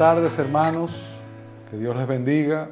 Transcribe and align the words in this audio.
tardes 0.00 0.38
hermanos, 0.38 0.92
que 1.70 1.76
Dios 1.76 1.94
les 1.94 2.08
bendiga. 2.08 2.70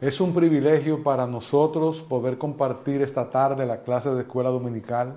Es 0.00 0.20
un 0.20 0.32
privilegio 0.32 1.02
para 1.02 1.26
nosotros 1.26 2.00
poder 2.00 2.38
compartir 2.38 3.02
esta 3.02 3.28
tarde 3.28 3.66
la 3.66 3.82
clase 3.82 4.14
de 4.14 4.20
escuela 4.20 4.50
dominical, 4.50 5.14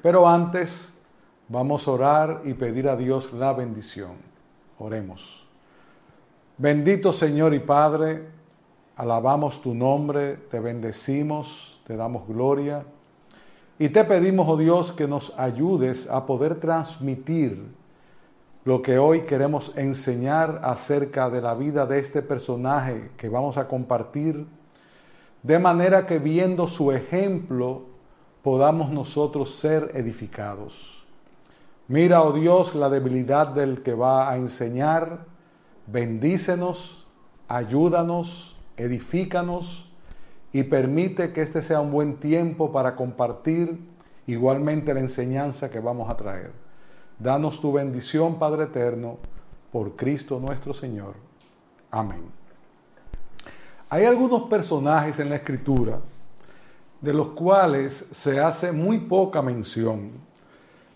pero 0.00 0.28
antes 0.28 0.94
vamos 1.48 1.88
a 1.88 1.90
orar 1.90 2.42
y 2.44 2.54
pedir 2.54 2.88
a 2.88 2.94
Dios 2.94 3.32
la 3.32 3.52
bendición. 3.54 4.12
Oremos. 4.78 5.44
Bendito 6.56 7.12
Señor 7.12 7.54
y 7.54 7.58
Padre, 7.58 8.28
alabamos 8.94 9.60
tu 9.60 9.74
nombre, 9.74 10.36
te 10.48 10.60
bendecimos, 10.60 11.80
te 11.88 11.96
damos 11.96 12.28
gloria 12.28 12.84
y 13.80 13.88
te 13.88 14.04
pedimos, 14.04 14.46
oh 14.48 14.56
Dios, 14.56 14.92
que 14.92 15.08
nos 15.08 15.36
ayudes 15.36 16.08
a 16.08 16.24
poder 16.24 16.60
transmitir 16.60 17.66
lo 18.68 18.82
que 18.82 18.98
hoy 18.98 19.22
queremos 19.22 19.72
enseñar 19.76 20.60
acerca 20.62 21.30
de 21.30 21.40
la 21.40 21.54
vida 21.54 21.86
de 21.86 22.00
este 22.00 22.20
personaje 22.20 23.10
que 23.16 23.30
vamos 23.30 23.56
a 23.56 23.66
compartir, 23.66 24.46
de 25.42 25.58
manera 25.58 26.04
que 26.04 26.18
viendo 26.18 26.66
su 26.66 26.92
ejemplo 26.92 27.86
podamos 28.42 28.90
nosotros 28.90 29.54
ser 29.54 29.92
edificados. 29.94 31.02
Mira, 31.86 32.22
oh 32.22 32.34
Dios, 32.34 32.74
la 32.74 32.90
debilidad 32.90 33.46
del 33.46 33.80
que 33.80 33.94
va 33.94 34.30
a 34.30 34.36
enseñar, 34.36 35.20
bendícenos, 35.86 37.06
ayúdanos, 37.48 38.54
edifícanos 38.76 39.90
y 40.52 40.64
permite 40.64 41.32
que 41.32 41.40
este 41.40 41.62
sea 41.62 41.80
un 41.80 41.90
buen 41.90 42.16
tiempo 42.16 42.70
para 42.70 42.96
compartir 42.96 43.80
igualmente 44.26 44.92
la 44.92 45.00
enseñanza 45.00 45.70
que 45.70 45.80
vamos 45.80 46.10
a 46.10 46.18
traer. 46.18 46.67
Danos 47.18 47.60
tu 47.60 47.72
bendición, 47.72 48.38
Padre 48.38 48.64
Eterno, 48.64 49.18
por 49.72 49.96
Cristo 49.96 50.38
nuestro 50.38 50.72
Señor. 50.72 51.14
Amén. 51.90 52.22
Hay 53.88 54.04
algunos 54.04 54.42
personajes 54.42 55.18
en 55.18 55.30
la 55.30 55.36
Escritura 55.36 56.00
de 57.00 57.12
los 57.12 57.28
cuales 57.28 58.06
se 58.12 58.38
hace 58.38 58.70
muy 58.70 58.98
poca 58.98 59.42
mención, 59.42 60.10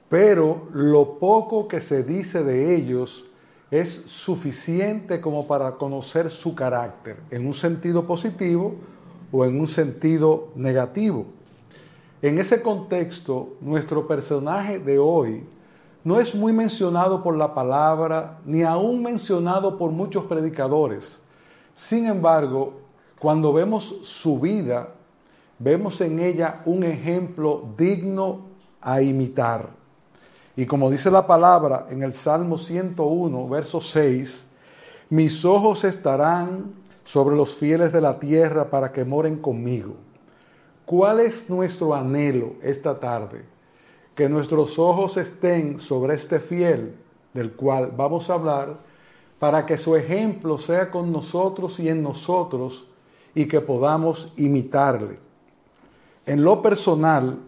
pero 0.09 0.69
lo 0.73 1.19
poco 1.19 1.67
que 1.67 1.81
se 1.81 2.05
dice 2.05 2.45
de 2.45 2.75
ellos 2.75 3.25
es 3.73 3.91
suficiente 3.91 5.21
como 5.21 5.49
para 5.49 5.73
conocer 5.73 6.31
su 6.31 6.55
carácter, 6.55 7.17
en 7.31 7.47
un 7.47 7.55
sentido 7.55 8.07
positivo 8.07 8.77
o 9.33 9.45
en 9.45 9.61
un 9.61 9.67
sentido 9.67 10.51
negativo. 10.55 11.27
En 12.21 12.39
ese 12.39 12.63
contexto, 12.63 13.57
nuestro 13.61 14.07
personaje 14.07 14.79
de 14.79 14.99
hoy 14.99 15.45
no 16.05 16.21
es 16.21 16.35
muy 16.35 16.53
mencionado 16.53 17.23
por 17.23 17.37
la 17.37 17.55
palabra, 17.55 18.39
ni 18.45 18.63
aún 18.63 19.03
mencionado 19.03 19.79
por 19.79 19.91
muchos 19.91 20.25
predicadores. 20.25 21.21
Sin 21.75 22.07
embargo, 22.07 22.81
cuando 23.19 23.53
vemos 23.53 24.01
su 24.03 24.41
vida, 24.41 24.89
vemos 25.59 26.01
en 26.01 26.19
ella 26.19 26.61
un 26.65 26.83
ejemplo 26.83 27.65
digno 27.77 28.41
a 28.81 29.01
imitar. 29.01 29.71
Y 30.57 30.67
como 30.67 30.91
dice 30.91 31.11
la 31.11 31.27
palabra 31.27 31.87
en 31.89 32.03
el 32.03 32.13
Salmo 32.13 32.59
101, 32.59 33.49
verso 33.49 33.81
6, 33.81 34.47
mis 35.09 35.45
ojos 35.45 35.85
estarán 35.85 36.73
sobre 37.05 37.37
los 37.37 37.55
fieles 37.55 37.93
de 37.93 38.01
la 38.01 38.19
tierra 38.19 38.71
para 38.71 38.93
que 38.93 39.05
moren 39.05 39.37
conmigo. 39.37 39.95
¿Cuál 40.85 41.21
es 41.21 41.49
nuestro 41.49 41.95
anhelo 41.95 42.55
esta 42.61 42.99
tarde? 42.99 43.52
Que 44.15 44.29
nuestros 44.29 44.79
ojos 44.79 45.17
estén 45.17 45.79
sobre 45.79 46.15
este 46.15 46.41
fiel 46.41 46.95
del 47.33 47.53
cual 47.53 47.93
vamos 47.97 48.29
a 48.29 48.35
hablar, 48.35 48.79
para 49.39 49.67
que 49.67 49.79
su 49.79 49.97
ejemplo 49.97 50.59
sea 50.59 50.91
con 50.91 51.11
nosotros 51.11 51.81
y 51.81 51.89
en 51.89 52.03
nosotros 52.03 52.87
y 53.35 53.47
que 53.47 53.61
podamos 53.61 54.33
imitarle. 54.37 55.19
En 56.27 56.45
lo 56.45 56.63
personal, 56.63 57.39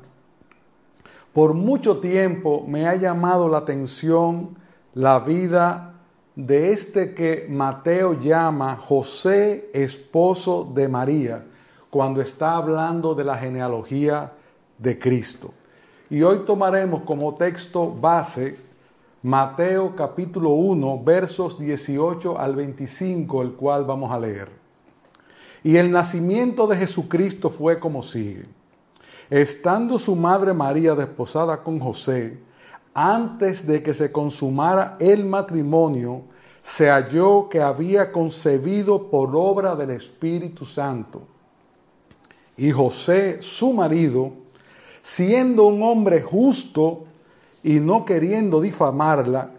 por 1.33 1.55
mucho 1.55 1.99
tiempo 1.99 2.65
me 2.67 2.89
ha 2.89 2.97
llamado 2.97 3.49
la 3.49 3.59
atención 3.59 4.57
la 4.95 5.21
vida 5.21 5.95
de 6.35 6.73
este 6.73 7.15
que 7.15 7.47
Mateo 7.49 8.19
llama 8.19 8.77
José, 8.77 9.71
esposo 9.73 10.69
de 10.75 10.89
María, 10.89 11.45
cuando 11.91 12.21
está 12.21 12.57
hablando 12.57 13.15
de 13.15 13.25
la 13.25 13.37
genealogía 13.37 14.33
de 14.79 14.99
Cristo. 14.99 15.53
Y 16.15 16.23
hoy 16.23 16.45
tomaremos 16.47 17.03
como 17.03 17.35
texto 17.35 17.93
base 17.93 18.57
Mateo 19.25 19.97
capítulo 19.97 20.51
1, 20.51 21.03
versos 21.03 21.59
18 21.59 22.39
al 22.39 22.55
25, 22.55 23.43
el 23.43 23.55
cual 23.55 23.83
vamos 23.83 24.13
a 24.13 24.21
leer. 24.21 24.49
Y 25.65 25.75
el 25.75 25.91
nacimiento 25.91 26.69
de 26.69 26.77
Jesucristo 26.77 27.51
fue 27.51 27.81
como 27.81 28.05
sigue. 28.05 28.47
Estando 29.29 29.99
su 29.99 30.15
madre 30.15 30.55
María 30.55 30.95
desposada 30.95 31.65
con 31.65 31.81
José, 31.81 32.39
antes 32.95 33.67
de 33.67 33.83
que 33.83 33.93
se 33.93 34.13
consumara 34.13 34.97
el 35.01 35.25
matrimonio, 35.25 36.23
se 36.63 36.91
halló 36.91 37.49
que 37.49 37.61
había 37.61 38.13
concebido 38.13 39.11
por 39.11 39.35
obra 39.35 39.75
del 39.75 39.91
Espíritu 39.91 40.65
Santo. 40.65 41.23
Y 42.57 42.71
José, 42.71 43.43
su 43.43 43.73
marido, 43.73 44.44
siendo 45.05 45.67
un 45.67 45.83
hombre 45.83 46.23
justo 46.23 47.05
y 47.63 47.75
no 47.75 48.07
queriendo 48.07 48.59
difamarla, 48.63 49.51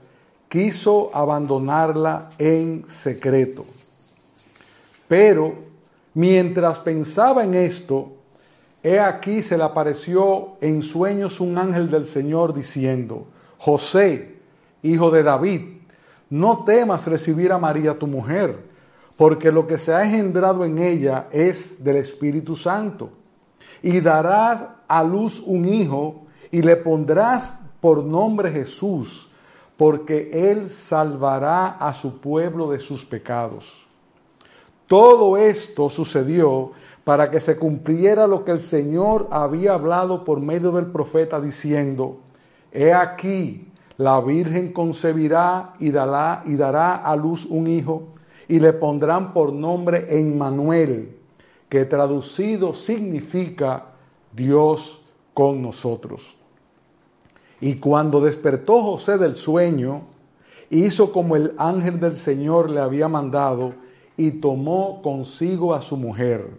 quiso 0.50 1.12
abandonarla 1.14 2.32
en 2.40 2.84
secreto. 2.90 3.64
Pero 5.08 5.54
mientras 6.16 6.80
pensaba 6.80 7.44
en 7.44 7.54
esto, 7.54 8.14
he 8.82 9.00
aquí 9.00 9.44
se 9.44 9.56
le 9.56 9.64
apareció 9.64 10.58
en 10.62 10.82
sueños 10.82 11.40
un 11.40 11.60
ángel 11.60 11.92
del 11.92 12.06
Señor 12.06 12.52
diciendo, 12.52 13.28
José, 13.60 14.40
hijo 14.82 15.12
de 15.12 15.22
David, 15.22 15.62
no 16.32 16.64
temas 16.64 17.06
recibir 17.06 17.52
a 17.52 17.60
María 17.60 18.00
tu 18.00 18.08
mujer, 18.08 18.66
porque 19.16 19.52
lo 19.52 19.68
que 19.68 19.78
se 19.78 19.94
ha 19.94 20.06
engendrado 20.06 20.66
en 20.66 20.80
ella 20.80 21.28
es 21.32 21.84
del 21.84 21.98
Espíritu 21.98 22.56
Santo 22.56 23.12
y 23.84 24.00
darás 24.00 24.66
a 24.88 25.04
luz 25.04 25.42
un 25.46 25.66
hijo 25.66 26.24
y 26.52 26.62
le 26.62 26.76
pondrás 26.76 27.60
por 27.82 28.04
nombre 28.04 28.52
Jesús, 28.52 29.30
porque 29.78 30.30
él 30.34 30.70
salvará 30.70 31.72
a 31.72 31.94
su 31.94 32.20
pueblo 32.20 32.72
de 32.72 32.80
sus 32.80 33.06
pecados. 33.06 33.86
Todo 34.88 35.38
esto 35.38 35.90
sucedió 35.90 36.72
para 37.04 37.30
que 37.30 37.40
se 37.40 37.58
cumpliera 37.58 38.28
lo 38.28 38.44
que 38.44 38.52
el 38.52 38.60
Señor 38.60 39.28
había 39.32 39.74
hablado 39.74 40.24
por 40.24 40.40
medio 40.40 40.72
del 40.72 40.88
profeta 40.88 41.40
diciendo, 41.42 42.18
He 42.72 42.94
aquí, 42.94 43.72
la 43.98 44.20
Virgen 44.22 44.74
concebirá 44.74 45.74
y 45.80 45.92
dará, 45.92 46.44
y 46.46 46.56
dará 46.56 46.96
a 46.96 47.16
luz 47.16 47.46
un 47.46 47.68
hijo, 47.68 48.10
y 48.48 48.60
le 48.60 48.74
pondrán 48.74 49.34
por 49.34 49.54
nombre 49.54 50.20
Emmanuel, 50.20 51.18
que 51.70 51.86
traducido 51.86 52.74
significa 52.74 53.95
Dios 54.36 55.02
con 55.34 55.62
nosotros. 55.62 56.36
Y 57.62 57.76
cuando 57.76 58.22
despertó 58.22 58.82
José 58.82 59.18
del 59.18 59.36
sueño, 59.36 60.04
hizo 60.70 61.12
como 61.12 61.36
el 61.36 61.54
ángel 61.58 62.00
del 62.00 62.14
Señor 62.14 62.70
le 62.70 62.82
había 62.82 63.08
mandado 63.08 63.74
y 64.18 64.32
tomó 64.32 65.02
consigo 65.02 65.74
a 65.74 65.82
su 65.82 65.98
mujer 65.98 66.50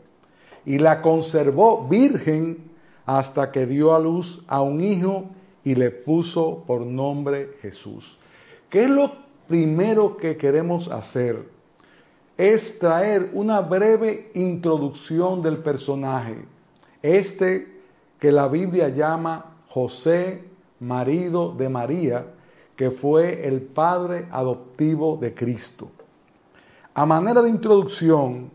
y 0.64 0.78
la 0.78 1.02
conservó 1.02 1.86
virgen 1.86 2.70
hasta 3.04 3.52
que 3.52 3.66
dio 3.66 3.94
a 3.94 3.98
luz 3.98 4.42
a 4.48 4.62
un 4.62 4.80
hijo 4.80 5.26
y 5.64 5.74
le 5.74 5.90
puso 5.90 6.64
por 6.66 6.80
nombre 6.80 7.56
Jesús. 7.62 8.18
¿Qué 8.68 8.84
es 8.84 8.90
lo 8.90 9.12
primero 9.46 10.16
que 10.16 10.36
queremos 10.36 10.88
hacer? 10.88 11.56
es 12.36 12.78
traer 12.78 13.30
una 13.32 13.60
breve 13.60 14.30
introducción 14.34 15.42
del 15.42 15.58
personaje, 15.58 16.36
este 17.06 17.80
que 18.18 18.32
la 18.32 18.48
Biblia 18.48 18.88
llama 18.88 19.56
José, 19.68 20.44
marido 20.80 21.52
de 21.52 21.68
María, 21.68 22.26
que 22.74 22.90
fue 22.90 23.46
el 23.46 23.62
padre 23.62 24.26
adoptivo 24.30 25.18
de 25.20 25.34
Cristo. 25.34 25.90
A 26.94 27.06
manera 27.06 27.42
de 27.42 27.50
introducción, 27.50 28.50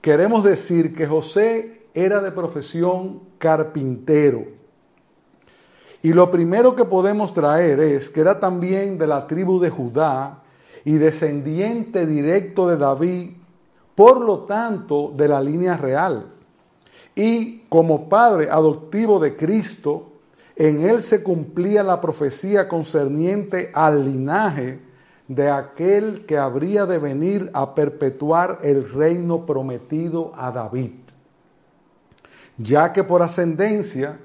queremos 0.00 0.44
decir 0.44 0.94
que 0.94 1.06
José 1.06 1.86
era 1.94 2.20
de 2.20 2.32
profesión 2.32 3.20
carpintero. 3.38 4.44
Y 6.02 6.12
lo 6.12 6.30
primero 6.30 6.74
que 6.74 6.84
podemos 6.84 7.32
traer 7.32 7.80
es 7.80 8.08
que 8.08 8.20
era 8.20 8.40
también 8.40 8.98
de 8.98 9.06
la 9.06 9.26
tribu 9.26 9.60
de 9.60 9.70
Judá, 9.70 10.42
y 10.84 10.92
descendiente 10.94 12.06
directo 12.06 12.68
de 12.68 12.76
David, 12.76 13.30
por 13.94 14.20
lo 14.20 14.40
tanto 14.40 15.12
de 15.14 15.28
la 15.28 15.40
línea 15.40 15.76
real. 15.76 16.26
Y 17.14 17.60
como 17.68 18.08
padre 18.08 18.48
adoptivo 18.50 19.20
de 19.20 19.36
Cristo, 19.36 20.12
en 20.56 20.84
él 20.84 21.02
se 21.02 21.22
cumplía 21.22 21.82
la 21.82 22.00
profecía 22.00 22.68
concerniente 22.68 23.70
al 23.74 24.04
linaje 24.04 24.80
de 25.28 25.50
aquel 25.50 26.26
que 26.26 26.36
habría 26.36 26.84
de 26.86 26.98
venir 26.98 27.50
a 27.54 27.74
perpetuar 27.74 28.58
el 28.62 28.90
reino 28.90 29.46
prometido 29.46 30.32
a 30.36 30.50
David, 30.50 30.92
ya 32.58 32.92
que 32.92 33.04
por 33.04 33.22
ascendencia 33.22 34.18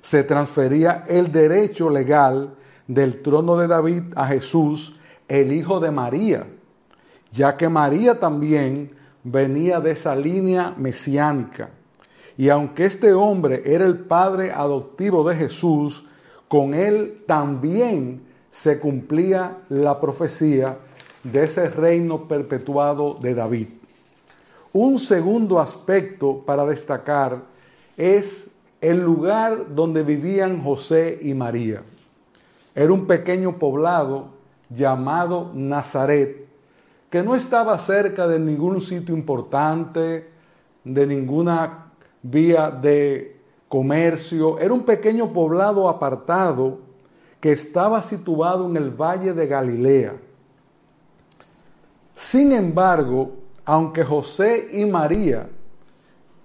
se 0.00 0.22
transfería 0.22 1.04
el 1.08 1.32
derecho 1.32 1.90
legal 1.90 2.54
del 2.86 3.22
trono 3.22 3.56
de 3.56 3.66
David 3.66 4.02
a 4.14 4.26
Jesús, 4.26 4.98
el 5.26 5.52
hijo 5.52 5.80
de 5.80 5.90
María, 5.90 6.46
ya 7.32 7.56
que 7.56 7.68
María 7.68 8.20
también 8.20 8.94
venía 9.24 9.80
de 9.80 9.92
esa 9.92 10.14
línea 10.14 10.74
mesiánica. 10.76 11.70
Y 12.36 12.48
aunque 12.48 12.84
este 12.84 13.12
hombre 13.12 13.62
era 13.64 13.84
el 13.84 13.98
padre 13.98 14.50
adoptivo 14.50 15.28
de 15.28 15.36
Jesús, 15.36 16.04
con 16.48 16.74
él 16.74 17.22
también 17.26 18.22
se 18.50 18.78
cumplía 18.78 19.58
la 19.68 20.00
profecía 20.00 20.78
de 21.22 21.44
ese 21.44 21.68
reino 21.68 22.28
perpetuado 22.28 23.14
de 23.14 23.34
David. 23.34 23.68
Un 24.72 24.98
segundo 24.98 25.60
aspecto 25.60 26.42
para 26.44 26.66
destacar 26.66 27.42
es 27.96 28.50
el 28.80 29.00
lugar 29.00 29.74
donde 29.74 30.02
vivían 30.02 30.62
José 30.62 31.18
y 31.22 31.32
María. 31.32 31.82
Era 32.74 32.92
un 32.92 33.06
pequeño 33.06 33.58
poblado 33.58 34.28
llamado 34.68 35.52
Nazaret, 35.54 36.46
que 37.08 37.22
no 37.22 37.34
estaba 37.34 37.78
cerca 37.78 38.26
de 38.26 38.40
ningún 38.40 38.80
sitio 38.80 39.14
importante, 39.16 40.28
de 40.82 41.06
ninguna 41.06 41.83
vía 42.24 42.70
de 42.70 43.36
comercio. 43.68 44.58
Era 44.58 44.74
un 44.74 44.82
pequeño 44.82 45.32
poblado 45.32 45.88
apartado 45.88 46.80
que 47.40 47.52
estaba 47.52 48.02
situado 48.02 48.66
en 48.66 48.76
el 48.76 48.90
valle 48.90 49.32
de 49.34 49.46
Galilea. 49.46 50.16
Sin 52.14 52.52
embargo, 52.52 53.36
aunque 53.64 54.02
José 54.02 54.68
y 54.72 54.84
María 54.86 55.48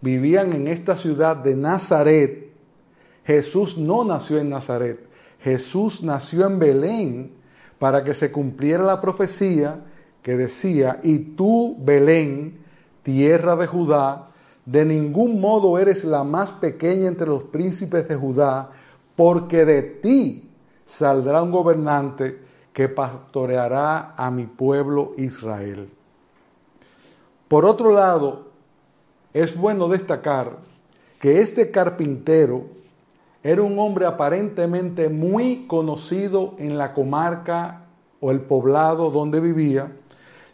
vivían 0.01 0.53
en 0.53 0.67
esta 0.67 0.95
ciudad 0.95 1.37
de 1.37 1.55
Nazaret, 1.55 2.51
Jesús 3.23 3.77
no 3.77 4.03
nació 4.03 4.39
en 4.39 4.49
Nazaret. 4.49 5.07
Jesús 5.39 6.03
nació 6.03 6.47
en 6.47 6.59
Belén 6.59 7.31
para 7.77 8.03
que 8.03 8.13
se 8.13 8.31
cumpliera 8.31 8.83
la 8.83 8.99
profecía 8.99 9.79
que 10.21 10.35
decía, 10.35 10.99
y 11.01 11.19
tú, 11.19 11.77
Belén, 11.79 12.59
tierra 13.03 13.55
de 13.55 13.67
Judá, 13.67 14.28
de 14.69 14.86
ningún 14.86 15.42
modo 15.42 15.80
eres 15.80 16.04
la 16.04 16.24
más 16.24 16.51
pequeña 16.51 17.07
entre 17.07 17.25
los 17.25 17.42
príncipes 17.42 18.07
de 18.07 18.16
Judá, 18.16 18.69
porque 19.16 19.66
de 19.66 19.81
ti 19.81 20.48
saldrá 20.86 21.42
un 21.42 21.50
gobernante 21.50 22.39
que 22.71 22.88
pastoreará 22.88 24.13
a 24.16 24.30
mi 24.30 24.45
pueblo 24.45 25.13
Israel. 25.18 25.89
Por 27.48 27.66
otro 27.66 27.92
lado, 27.92 28.50
es 29.33 29.57
bueno 29.57 29.88
destacar 29.88 30.57
que 31.19 31.39
este 31.39 31.72
carpintero 31.72 32.68
era 33.42 33.63
un 33.63 33.80
hombre 33.80 34.06
aparentemente 34.06 35.10
muy 35.10 35.65
conocido 35.65 36.54
en 36.60 36.77
la 36.77 36.94
comarca 36.94 37.86
o 38.19 38.30
el 38.30 38.42
poblado 38.42 39.10
donde 39.10 39.39
vivía, 39.39 39.94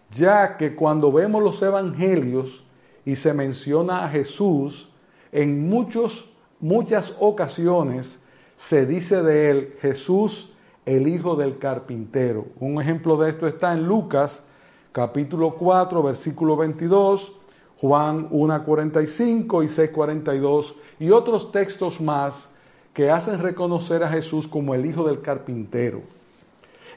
ya 0.09 0.55
que 0.55 0.73
cuando 0.73 1.11
vemos 1.11 1.43
los 1.43 1.61
evangelios 1.61 2.64
y 3.05 3.15
se 3.15 3.33
menciona 3.33 4.03
a 4.03 4.09
Jesús, 4.09 4.89
en 5.31 5.69
muchos, 5.69 6.29
muchas 6.59 7.13
ocasiones 7.19 8.19
se 8.57 8.85
dice 8.85 9.21
de 9.21 9.51
él 9.51 9.73
Jesús 9.81 10.53
el 10.85 11.07
hijo 11.07 11.35
del 11.35 11.57
carpintero. 11.57 12.47
Un 12.59 12.81
ejemplo 12.81 13.17
de 13.17 13.29
esto 13.29 13.47
está 13.47 13.73
en 13.73 13.85
Lucas 13.85 14.43
capítulo 14.91 15.55
4 15.55 16.01
versículo 16.03 16.55
22, 16.55 17.33
Juan 17.81 18.29
1.45 18.29 19.63
y 19.63 19.67
6.42 19.67 20.73
y 20.99 21.09
otros 21.09 21.51
textos 21.51 21.99
más 21.99 22.49
que 22.93 23.11
hacen 23.11 23.41
reconocer 23.41 24.03
a 24.03 24.09
Jesús 24.09 24.47
como 24.47 24.73
el 24.73 24.85
hijo 24.85 25.05
del 25.05 25.21
carpintero. 25.21 26.01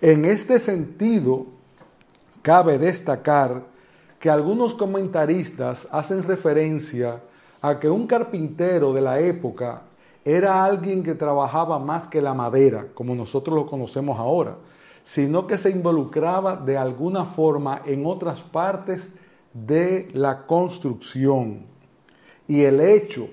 En 0.01 0.25
este 0.25 0.61
sentido, 0.61 1.47
cabe 2.41 2.79
destacar 2.79 3.65
que 4.19 4.31
algunos 4.31 4.75
comentaristas 4.75 5.89
hacen 5.93 6.25
referencia 6.25 7.21
a 7.61 7.79
que 7.79 7.89
un 7.89 8.07
carpintero 8.07 8.93
de 8.93 9.01
la 9.01 9.21
época 9.21 9.83
era 10.25 10.65
alguien 10.65 11.03
que 11.03 11.15
trabajaba 11.15 11.79
más 11.79 12.07
que 12.07 12.21
la 12.21 12.35
madera, 12.35 12.87
como 12.95 13.15
nosotros 13.15 13.55
lo 13.57 13.67
conocemos 13.67 14.19
ahora, 14.19 14.57
sino 15.03 15.47
que 15.47 15.57
se 15.57 15.71
involucraba 15.71 16.57
de 16.57 16.77
alguna 16.77 17.25
forma 17.25 17.83
en 17.87 18.05
otras 18.05 18.41
partes 18.41 19.15
de 19.55 20.09
la 20.13 20.47
construcción. 20.47 21.65
Y 22.47 22.63
el 22.63 22.81
hecho 22.81 23.29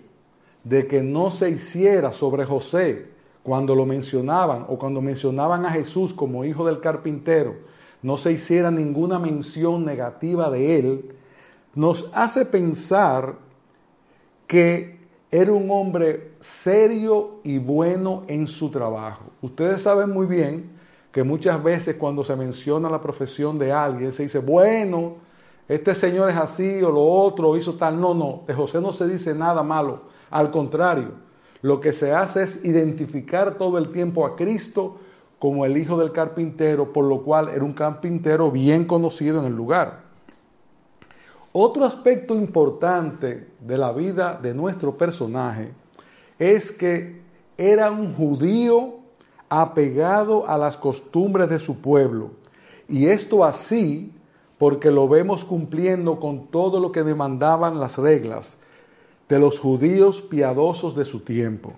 de 0.64 0.88
que 0.88 1.02
no 1.02 1.30
se 1.30 1.50
hiciera 1.50 2.14
sobre 2.14 2.46
José 2.46 3.08
cuando 3.44 3.76
lo 3.76 3.86
mencionaban 3.86 4.66
o 4.68 4.78
cuando 4.78 5.02
mencionaban 5.02 5.66
a 5.66 5.72
Jesús 5.72 6.14
como 6.14 6.46
hijo 6.46 6.66
del 6.66 6.80
carpintero, 6.80 7.56
no 8.06 8.18
se 8.18 8.32
hiciera 8.32 8.70
ninguna 8.70 9.18
mención 9.18 9.84
negativa 9.84 10.52
de 10.52 10.78
él, 10.78 11.16
nos 11.74 12.08
hace 12.14 12.46
pensar 12.46 13.34
que 14.46 15.00
era 15.32 15.52
un 15.52 15.72
hombre 15.72 16.34
serio 16.40 17.40
y 17.44 17.58
bueno 17.58 18.22
en 18.28 18.46
su 18.46 18.70
trabajo. 18.70 19.24
Ustedes 19.42 19.82
saben 19.82 20.12
muy 20.12 20.28
bien 20.28 20.70
que 21.12 21.24
muchas 21.24 21.64
veces 21.64 21.96
cuando 21.96 22.24
se 22.24 22.36
menciona 22.36 22.92
la 22.92 23.02
profesión 23.02 23.58
de 23.58 23.72
alguien 23.72 24.12
se 24.12 24.22
dice, 24.22 24.38
bueno, 24.38 25.16
este 25.68 25.96
señor 25.96 26.30
es 26.30 26.38
así 26.38 26.84
o 26.84 26.92
lo 26.92 27.02
otro, 27.02 27.58
hizo 27.58 27.74
tal. 27.74 28.00
No, 28.00 28.14
no, 28.14 28.44
de 28.46 28.54
José 28.54 28.80
no 28.82 28.94
se 28.94 29.08
dice 29.08 29.34
nada 29.34 29.64
malo 29.64 30.02
al 30.30 30.52
contrario, 30.52 31.10
lo 31.64 31.80
que 31.80 31.92
se 31.92 32.14
hace 32.14 32.44
es 32.44 32.64
identificar 32.64 33.58
todo 33.58 33.80
el 33.80 33.90
tiempo 33.90 34.28
a 34.28 34.36
Cristo 34.36 34.98
como 35.46 35.64
el 35.64 35.78
hijo 35.78 35.96
del 36.00 36.12
carpintero, 36.12 36.92
por 36.92 37.06
lo 37.06 37.22
cual 37.22 37.50
era 37.50 37.64
un 37.64 37.74
carpintero 37.74 38.50
bien 38.50 38.86
conocido 38.86 39.42
en 39.42 39.46
el 39.46 39.56
lugar. 39.56 40.00
Otro 41.52 41.86
aspecto 41.86 42.34
importante 42.34 43.50
de 43.60 43.78
la 43.78 43.92
vida 43.92 44.40
de 44.42 44.56
nuestro 44.56 44.98
personaje 44.98 45.72
es 46.40 46.72
que 46.72 47.22
era 47.60 47.92
un 47.92 48.16
judío 48.16 48.96
apegado 49.48 50.50
a 50.50 50.58
las 50.58 50.78
costumbres 50.78 51.48
de 51.48 51.60
su 51.60 51.80
pueblo. 51.80 52.32
Y 52.90 53.06
esto 53.06 53.46
así 53.46 54.12
porque 54.58 54.90
lo 54.90 55.08
vemos 55.08 55.46
cumpliendo 55.46 56.20
con 56.20 56.48
todo 56.48 56.80
lo 56.80 56.92
que 56.92 57.04
demandaban 57.04 57.80
las 57.80 58.00
reglas, 58.00 58.58
de 59.30 59.38
los 59.38 59.60
judíos 59.60 60.24
piadosos 60.24 60.96
de 60.96 61.06
su 61.06 61.20
tiempo. 61.20 61.74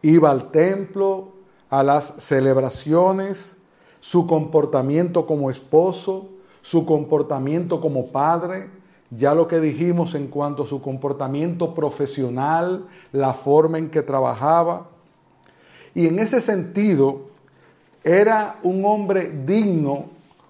Iba 0.00 0.30
al 0.30 0.52
templo, 0.52 1.33
a 1.74 1.82
las 1.82 2.14
celebraciones, 2.18 3.56
su 3.98 4.28
comportamiento 4.28 5.26
como 5.26 5.50
esposo, 5.50 6.28
su 6.62 6.86
comportamiento 6.86 7.80
como 7.80 8.12
padre, 8.12 8.70
ya 9.10 9.34
lo 9.34 9.48
que 9.48 9.58
dijimos 9.58 10.14
en 10.14 10.28
cuanto 10.28 10.62
a 10.62 10.66
su 10.68 10.80
comportamiento 10.80 11.74
profesional, 11.74 12.86
la 13.10 13.34
forma 13.34 13.78
en 13.78 13.90
que 13.90 14.02
trabajaba. 14.02 14.86
Y 15.96 16.06
en 16.06 16.20
ese 16.20 16.40
sentido, 16.40 17.22
era 18.04 18.60
un 18.62 18.84
hombre 18.84 19.32
digno, 19.44 20.04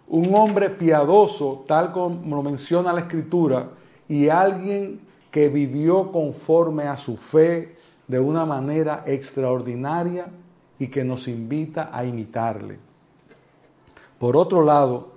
un 0.06 0.34
hombre 0.34 0.68
piadoso, 0.68 1.64
tal 1.66 1.90
como 1.92 2.36
lo 2.36 2.42
menciona 2.42 2.92
la 2.92 3.00
Escritura, 3.00 3.70
y 4.10 4.28
alguien 4.28 5.00
que 5.30 5.48
vivió 5.48 6.12
conforme 6.12 6.84
a 6.84 6.98
su 6.98 7.16
fe 7.16 7.76
de 8.08 8.20
una 8.20 8.44
manera 8.44 9.04
extraordinaria 9.06 10.26
y 10.84 10.88
que 10.88 11.02
nos 11.02 11.28
invita 11.28 11.88
a 11.90 12.04
imitarle. 12.04 12.78
Por 14.18 14.36
otro 14.36 14.62
lado, 14.62 15.12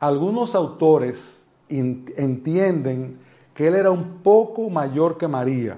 algunos 0.00 0.54
autores 0.54 1.44
entienden 1.68 3.18
que 3.54 3.66
él 3.66 3.74
era 3.74 3.90
un 3.90 4.22
poco 4.22 4.70
mayor 4.70 5.18
que 5.18 5.28
María. 5.28 5.76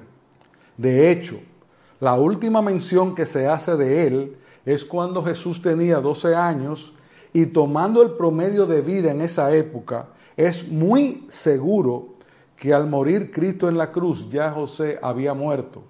De 0.77 1.11
hecho, 1.11 1.41
la 1.99 2.15
última 2.15 2.63
mención 2.63 3.13
que 3.13 3.27
se 3.27 3.49
hace 3.49 3.77
de 3.77 4.07
él 4.07 4.37
es 4.65 4.85
cuando 4.85 5.25
Jesús 5.25 5.61
tenía 5.61 5.99
12 5.99 6.37
años 6.37 6.93
y 7.33 7.47
tomando 7.47 8.05
el 8.05 8.13
promedio 8.13 8.67
de 8.67 8.83
vida 8.83 9.11
en 9.11 9.21
esa 9.21 9.53
época, 9.53 10.11
es 10.37 10.69
muy 10.69 11.27
seguro 11.29 12.15
que 12.55 12.73
al 12.73 12.89
morir 12.89 13.33
Cristo 13.33 13.69
en 13.69 13.79
la 13.79 13.91
cruz 13.91 14.31
ya 14.31 14.53
José 14.53 15.01
había 15.03 15.35
muerto. 15.35 15.83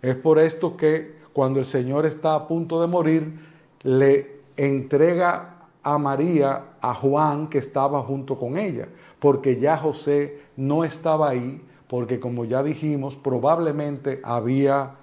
Es 0.00 0.14
por 0.14 0.38
esto 0.38 0.76
que 0.76 1.21
cuando 1.32 1.58
el 1.58 1.64
Señor 1.64 2.06
está 2.06 2.34
a 2.34 2.46
punto 2.46 2.80
de 2.80 2.86
morir, 2.86 3.38
le 3.82 4.40
entrega 4.56 5.56
a 5.82 5.98
María 5.98 6.64
a 6.80 6.94
Juan 6.94 7.48
que 7.48 7.58
estaba 7.58 8.02
junto 8.02 8.38
con 8.38 8.58
ella, 8.58 8.88
porque 9.18 9.58
ya 9.58 9.76
José 9.76 10.40
no 10.56 10.84
estaba 10.84 11.28
ahí, 11.28 11.62
porque 11.88 12.20
como 12.20 12.44
ya 12.44 12.62
dijimos, 12.62 13.16
probablemente 13.16 14.20
había 14.22 14.94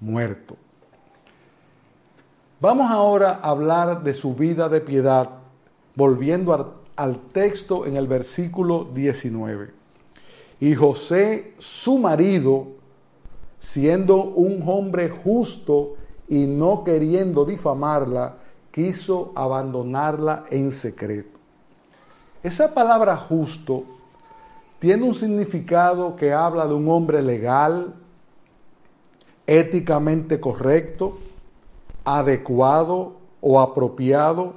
muerto. 0.00 0.56
Vamos 2.60 2.90
ahora 2.90 3.40
a 3.42 3.50
hablar 3.50 4.02
de 4.02 4.14
su 4.14 4.34
vida 4.34 4.68
de 4.68 4.80
piedad, 4.80 5.30
volviendo 5.94 6.76
al 6.96 7.18
texto 7.32 7.86
en 7.86 7.96
el 7.96 8.06
versículo 8.06 8.88
19. 8.92 9.70
Y 10.60 10.74
José, 10.74 11.54
su 11.58 11.98
marido, 11.98 12.77
siendo 13.58 14.22
un 14.24 14.62
hombre 14.66 15.08
justo 15.08 15.94
y 16.28 16.46
no 16.46 16.84
queriendo 16.84 17.44
difamarla, 17.44 18.36
quiso 18.70 19.32
abandonarla 19.34 20.44
en 20.50 20.70
secreto. 20.70 21.38
Esa 22.42 22.72
palabra 22.72 23.16
justo 23.16 23.84
tiene 24.78 25.04
un 25.04 25.14
significado 25.14 26.14
que 26.14 26.32
habla 26.32 26.66
de 26.66 26.74
un 26.74 26.88
hombre 26.88 27.20
legal, 27.22 27.94
éticamente 29.46 30.38
correcto, 30.38 31.18
adecuado 32.04 33.14
o 33.40 33.60
apropiado, 33.60 34.54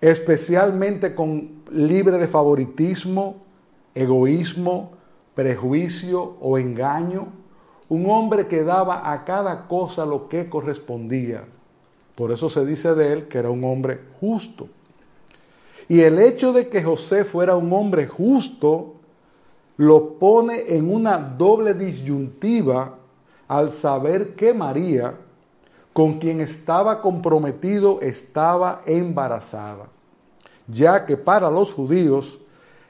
especialmente 0.00 1.14
con 1.14 1.62
libre 1.70 2.18
de 2.18 2.26
favoritismo, 2.26 3.36
egoísmo, 3.94 4.90
prejuicio 5.34 6.36
o 6.40 6.58
engaño, 6.58 7.28
un 7.88 8.08
hombre 8.10 8.46
que 8.46 8.64
daba 8.64 9.12
a 9.12 9.24
cada 9.24 9.66
cosa 9.68 10.06
lo 10.06 10.28
que 10.28 10.48
correspondía. 10.48 11.44
Por 12.14 12.32
eso 12.32 12.48
se 12.48 12.64
dice 12.64 12.94
de 12.94 13.12
él 13.12 13.28
que 13.28 13.38
era 13.38 13.50
un 13.50 13.64
hombre 13.64 14.00
justo. 14.20 14.68
Y 15.88 16.00
el 16.00 16.18
hecho 16.18 16.52
de 16.52 16.68
que 16.68 16.82
José 16.82 17.24
fuera 17.24 17.56
un 17.56 17.72
hombre 17.72 18.06
justo 18.06 18.94
lo 19.76 20.14
pone 20.18 20.64
en 20.68 20.92
una 20.92 21.18
doble 21.18 21.74
disyuntiva 21.74 22.96
al 23.48 23.70
saber 23.70 24.34
que 24.34 24.54
María, 24.54 25.14
con 25.92 26.18
quien 26.18 26.40
estaba 26.40 27.00
comprometido, 27.00 28.00
estaba 28.00 28.82
embarazada, 28.86 29.88
ya 30.66 31.04
que 31.04 31.16
para 31.16 31.50
los 31.50 31.74
judíos 31.74 32.38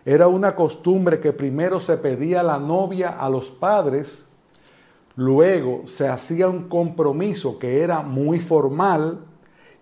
era 0.05 0.29
una 0.29 0.55
costumbre 0.55 1.19
que 1.19 1.33
primero 1.33 1.81
se 1.81 1.97
pedía 1.97 2.43
la 2.43 2.59
novia 2.59 3.11
a 3.19 3.29
los 3.29 3.51
padres, 3.51 4.27
luego 5.17 5.83
se 5.87 6.09
hacía 6.09 6.49
un 6.49 6.69
compromiso 6.69 7.59
que 7.59 7.81
era 7.83 8.03
muy 8.03 8.41
formal 8.41 9.21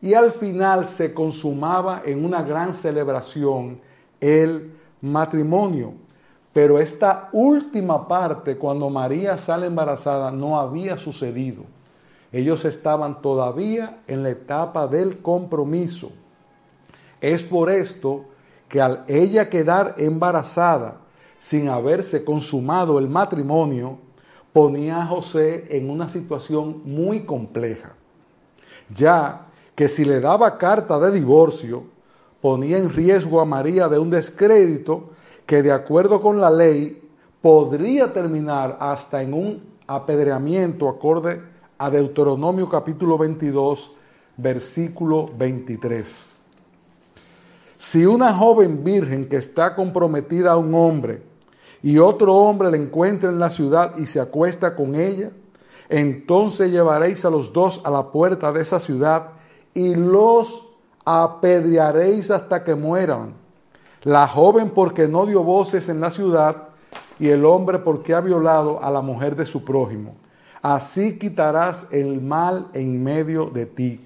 y 0.00 0.14
al 0.14 0.32
final 0.32 0.84
se 0.84 1.14
consumaba 1.14 2.02
en 2.04 2.24
una 2.24 2.42
gran 2.42 2.74
celebración 2.74 3.80
el 4.20 4.72
matrimonio. 5.00 5.94
Pero 6.52 6.78
esta 6.78 7.30
última 7.32 8.06
parte, 8.08 8.58
cuando 8.58 8.90
María 8.90 9.38
sale 9.38 9.66
embarazada, 9.66 10.30
no 10.30 10.60
había 10.60 10.96
sucedido. 10.96 11.62
Ellos 12.30 12.64
estaban 12.64 13.22
todavía 13.22 14.02
en 14.06 14.22
la 14.22 14.30
etapa 14.30 14.86
del 14.86 15.20
compromiso. 15.22 16.10
Es 17.20 17.42
por 17.42 17.70
esto 17.70 18.24
que 18.68 18.80
al 18.80 19.04
ella 19.06 19.48
quedar 19.48 19.94
embarazada 19.98 20.96
sin 21.38 21.68
haberse 21.68 22.24
consumado 22.24 22.98
el 22.98 23.08
matrimonio, 23.08 23.98
ponía 24.52 25.02
a 25.02 25.06
José 25.06 25.64
en 25.70 25.88
una 25.90 26.08
situación 26.08 26.82
muy 26.84 27.24
compleja, 27.24 27.94
ya 28.94 29.46
que 29.74 29.88
si 29.88 30.04
le 30.04 30.20
daba 30.20 30.58
carta 30.58 30.98
de 30.98 31.10
divorcio, 31.10 31.84
ponía 32.40 32.78
en 32.78 32.90
riesgo 32.90 33.40
a 33.40 33.44
María 33.44 33.88
de 33.88 33.98
un 33.98 34.10
descrédito 34.10 35.10
que 35.46 35.62
de 35.62 35.72
acuerdo 35.72 36.20
con 36.20 36.40
la 36.40 36.50
ley 36.50 37.02
podría 37.40 38.12
terminar 38.12 38.76
hasta 38.80 39.22
en 39.22 39.32
un 39.34 39.62
apedreamiento 39.86 40.88
acorde 40.88 41.40
a 41.78 41.90
Deuteronomio 41.90 42.68
capítulo 42.68 43.18
22, 43.18 43.92
versículo 44.36 45.30
23. 45.36 46.38
Si 47.78 48.06
una 48.06 48.32
joven 48.32 48.84
virgen 48.84 49.28
que 49.28 49.36
está 49.36 49.74
comprometida 49.74 50.52
a 50.52 50.56
un 50.56 50.74
hombre 50.74 51.22
y 51.82 51.98
otro 51.98 52.34
hombre 52.34 52.70
la 52.70 52.76
encuentra 52.76 53.30
en 53.30 53.38
la 53.38 53.50
ciudad 53.50 53.96
y 53.96 54.06
se 54.06 54.20
acuesta 54.20 54.74
con 54.74 54.94
ella, 54.94 55.30
entonces 55.88 56.70
llevaréis 56.70 57.24
a 57.24 57.30
los 57.30 57.52
dos 57.52 57.80
a 57.84 57.90
la 57.90 58.10
puerta 58.10 58.52
de 58.52 58.62
esa 58.62 58.80
ciudad 58.80 59.30
y 59.74 59.94
los 59.94 60.68
apedrearéis 61.04 62.30
hasta 62.30 62.64
que 62.64 62.74
mueran. 62.74 63.34
La 64.02 64.26
joven 64.26 64.70
porque 64.70 65.08
no 65.08 65.26
dio 65.26 65.42
voces 65.42 65.88
en 65.88 66.00
la 66.00 66.10
ciudad 66.10 66.68
y 67.18 67.28
el 67.28 67.44
hombre 67.44 67.78
porque 67.78 68.14
ha 68.14 68.20
violado 68.20 68.82
a 68.82 68.90
la 68.90 69.00
mujer 69.00 69.36
de 69.36 69.46
su 69.46 69.64
prójimo. 69.64 70.14
Así 70.60 71.18
quitarás 71.18 71.86
el 71.90 72.20
mal 72.20 72.68
en 72.72 73.02
medio 73.02 73.46
de 73.46 73.66
ti. 73.66 74.00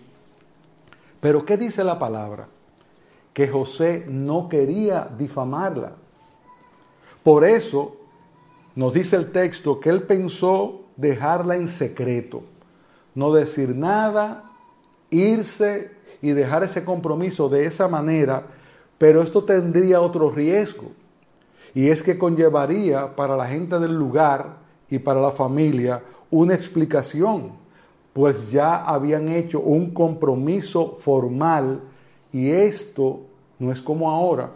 Pero 1.20 1.44
¿qué 1.44 1.56
dice 1.56 1.84
la 1.84 1.98
palabra? 1.98 2.48
que 3.36 3.48
José 3.48 4.06
no 4.08 4.48
quería 4.48 5.10
difamarla. 5.18 5.92
Por 7.26 7.44
eso 7.44 7.96
nos 8.76 8.94
dice 8.94 9.16
el 9.16 9.32
texto 9.32 9.80
que 9.80 9.90
él 9.90 10.04
pensó 10.04 10.82
dejarla 10.96 11.56
en 11.56 11.66
secreto, 11.66 12.44
no 13.16 13.32
decir 13.32 13.74
nada, 13.74 14.44
irse 15.10 15.90
y 16.22 16.30
dejar 16.30 16.62
ese 16.62 16.84
compromiso 16.84 17.48
de 17.48 17.64
esa 17.64 17.88
manera, 17.88 18.46
pero 18.96 19.22
esto 19.22 19.42
tendría 19.42 20.00
otro 20.00 20.30
riesgo, 20.30 20.92
y 21.74 21.88
es 21.88 22.00
que 22.00 22.16
conllevaría 22.16 23.16
para 23.16 23.36
la 23.36 23.48
gente 23.48 23.80
del 23.80 23.96
lugar 23.96 24.58
y 24.88 25.00
para 25.00 25.20
la 25.20 25.32
familia 25.32 26.04
una 26.30 26.54
explicación, 26.54 27.54
pues 28.12 28.52
ya 28.52 28.84
habían 28.84 29.30
hecho 29.30 29.58
un 29.58 29.90
compromiso 29.90 30.94
formal 30.96 31.80
y 32.32 32.50
esto 32.50 33.22
no 33.58 33.72
es 33.72 33.82
como 33.82 34.12
ahora. 34.12 34.52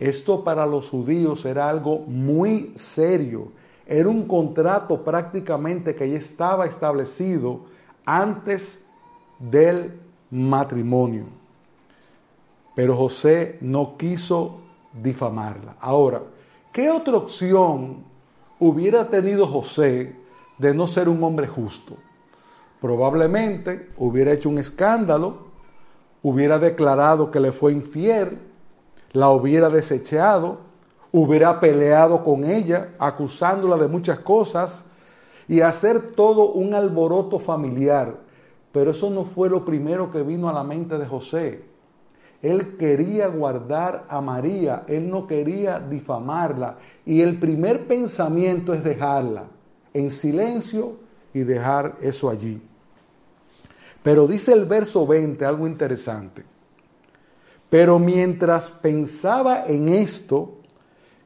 Esto 0.00 0.42
para 0.42 0.66
los 0.66 0.88
judíos 0.90 1.44
era 1.44 1.68
algo 1.68 2.00
muy 2.00 2.72
serio. 2.74 3.52
Era 3.86 4.08
un 4.08 4.26
contrato 4.26 5.04
prácticamente 5.04 5.94
que 5.94 6.10
ya 6.10 6.16
estaba 6.16 6.66
establecido 6.66 7.60
antes 8.04 8.82
del 9.38 9.92
matrimonio. 10.30 11.24
Pero 12.74 12.96
José 12.96 13.58
no 13.60 13.96
quiso 13.96 14.60
difamarla. 14.92 15.76
Ahora, 15.80 16.22
¿qué 16.72 16.90
otra 16.90 17.16
opción 17.16 18.02
hubiera 18.58 19.08
tenido 19.08 19.46
José 19.46 20.16
de 20.58 20.74
no 20.74 20.86
ser 20.86 21.08
un 21.08 21.22
hombre 21.22 21.46
justo? 21.46 21.96
Probablemente 22.80 23.90
hubiera 23.98 24.32
hecho 24.32 24.48
un 24.48 24.58
escándalo 24.58 25.50
hubiera 26.22 26.58
declarado 26.58 27.30
que 27.30 27.40
le 27.40 27.52
fue 27.52 27.72
infiel, 27.72 28.38
la 29.12 29.30
hubiera 29.30 29.68
desechado, 29.68 30.58
hubiera 31.12 31.60
peleado 31.60 32.22
con 32.22 32.44
ella, 32.44 32.90
acusándola 32.98 33.76
de 33.76 33.88
muchas 33.88 34.20
cosas 34.20 34.84
y 35.48 35.60
hacer 35.60 36.12
todo 36.12 36.52
un 36.52 36.74
alboroto 36.74 37.38
familiar. 37.38 38.14
Pero 38.72 38.92
eso 38.92 39.10
no 39.10 39.24
fue 39.24 39.50
lo 39.50 39.64
primero 39.64 40.10
que 40.10 40.22
vino 40.22 40.48
a 40.48 40.52
la 40.52 40.62
mente 40.62 40.96
de 40.96 41.06
José. 41.06 41.64
Él 42.40 42.76
quería 42.76 43.26
guardar 43.26 44.06
a 44.08 44.20
María, 44.20 44.84
él 44.86 45.10
no 45.10 45.26
quería 45.26 45.80
difamarla. 45.80 46.78
Y 47.04 47.20
el 47.20 47.38
primer 47.38 47.86
pensamiento 47.86 48.72
es 48.72 48.82
dejarla 48.84 49.44
en 49.92 50.10
silencio 50.10 50.94
y 51.34 51.40
dejar 51.40 51.96
eso 52.00 52.30
allí. 52.30 52.62
Pero 54.02 54.26
dice 54.26 54.52
el 54.52 54.64
verso 54.64 55.06
20 55.06 55.44
algo 55.44 55.66
interesante. 55.66 56.44
Pero 57.70 58.00
mientras 58.00 58.68
pensaba 58.68 59.64
en 59.64 59.88
esto, 59.88 60.58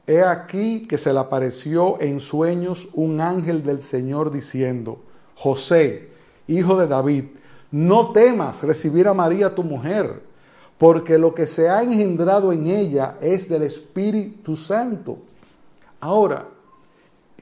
he 0.06 0.22
aquí 0.22 0.86
que 0.86 0.98
se 0.98 1.12
le 1.12 1.18
apareció 1.18 2.00
en 2.00 2.20
sueños 2.20 2.88
un 2.92 3.20
ángel 3.20 3.62
del 3.62 3.80
Señor 3.80 4.30
diciendo, 4.30 4.98
José, 5.34 6.10
hijo 6.46 6.76
de 6.76 6.86
David, 6.86 7.24
no 7.70 8.12
temas 8.12 8.62
recibir 8.62 9.08
a 9.08 9.14
María 9.14 9.54
tu 9.54 9.64
mujer, 9.64 10.22
porque 10.76 11.18
lo 11.18 11.34
que 11.34 11.46
se 11.46 11.70
ha 11.70 11.82
engendrado 11.82 12.52
en 12.52 12.66
ella 12.66 13.16
es 13.22 13.48
del 13.48 13.62
Espíritu 13.62 14.54
Santo. 14.54 15.18
Ahora, 15.98 16.46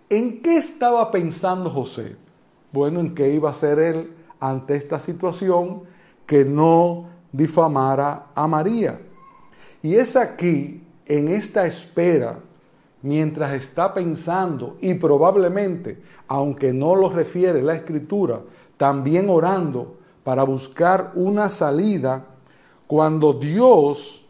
¿en 0.09 0.41
qué 0.41 0.59
estaba 0.59 1.11
pensando 1.11 1.69
José? 1.71 2.15
Bueno, 2.73 3.01
en 3.01 3.15
que 3.15 3.35
iba 3.35 3.51
a 3.51 3.55
ser 3.55 3.81
él 3.81 4.13
ante 4.39 4.77
esta 4.77 5.01
situación 5.01 5.83
que 6.25 6.45
no 6.45 7.12
difamara 7.33 8.27
a 8.35 8.47
María. 8.47 9.01
Y 9.83 9.95
es 9.97 10.17
aquí, 10.17 10.85
en 11.07 11.29
esta 11.29 11.67
espera, 11.67 12.39
mientras 13.03 13.53
está 13.53 13.93
pensando 13.93 14.77
y 14.81 14.95
probablemente, 14.95 16.01
aunque 16.29 16.73
no 16.73 16.95
lo 16.95 17.09
refiere 17.09 17.63
la 17.63 17.75
escritura, 17.75 18.41
también 18.77 19.29
orando 19.29 19.99
para 20.23 20.45
buscar 20.45 21.13
una 21.15 21.49
salida, 21.49 22.25
cuando 22.87 23.33
Dios 23.33 24.25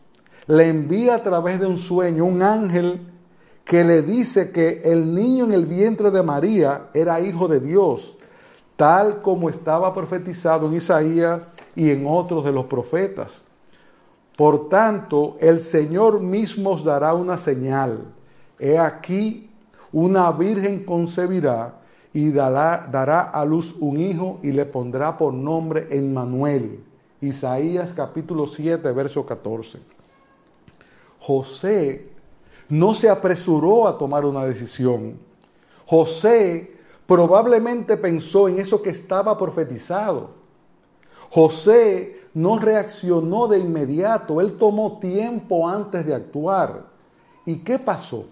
le 0.47 0.69
envía 0.69 1.17
a 1.17 1.23
través 1.23 1.61
de 1.61 1.67
un 1.67 1.79
sueño 1.79 2.25
un 2.25 2.43
ángel 2.43 3.01
que 3.65 3.85
le 3.85 4.03
dice 4.03 4.51
que 4.51 4.83
el 4.85 5.15
niño 5.15 5.45
en 5.45 5.53
el 5.53 5.67
vientre 5.67 6.11
de 6.11 6.23
María 6.23 6.89
era 6.95 7.21
hijo 7.21 7.49
de 7.49 7.61
Dios 7.61 8.17
tal 8.77 9.23
como 9.23 9.49
estaba 9.49 9.93
profetizado 9.95 10.67
en 10.67 10.75
Isaías 10.75 11.49
y 11.75 11.91
en 11.91 12.07
otros 12.07 12.45
de 12.45 12.53
los 12.53 12.65
profetas. 12.65 13.43
Por 14.37 14.69
tanto, 14.69 15.37
el 15.41 15.61
Señor 15.61 16.21
mismo 16.21 16.71
os 16.71 16.85
dará 16.85 17.15
una 17.15 17.37
señal. 17.37 18.01
He 18.59 18.79
aquí, 18.79 19.51
una 19.93 20.33
virgen 20.33 20.85
concebirá 20.85 21.75
y 22.15 22.31
dará, 22.31 23.31
a 23.33 23.45
luz 23.45 23.75
un 23.79 23.99
hijo 24.01 24.39
y 24.43 24.53
le 24.53 24.65
pondrá 24.65 25.17
por 25.17 25.33
nombre 25.33 25.87
Emmanuel. 25.91 26.81
Isaías 27.21 27.93
capítulo 27.93 28.47
7, 28.47 28.91
verso 28.93 29.25
14. 29.25 29.79
José 31.21 32.09
no 32.69 32.95
se 32.95 33.09
apresuró 33.09 33.87
a 33.87 33.97
tomar 33.97 34.25
una 34.25 34.45
decisión. 34.45 35.19
José 35.87 36.72
probablemente 37.13 37.99
pensó 37.99 38.49
en 38.49 38.59
eso 38.59 38.81
que 38.81 38.89
estaba 38.89 39.37
profetizado. 39.37 40.31
José 41.29 42.23
no 42.33 42.59
reaccionó 42.59 43.49
de 43.49 43.59
inmediato, 43.59 44.41
él 44.41 44.55
tomó 44.57 44.99
tiempo 44.99 45.69
antes 45.69 46.07
de 46.07 46.15
actuar. 46.15 46.87
¿Y 47.45 47.57
qué 47.57 47.79
pasó? 47.79 48.25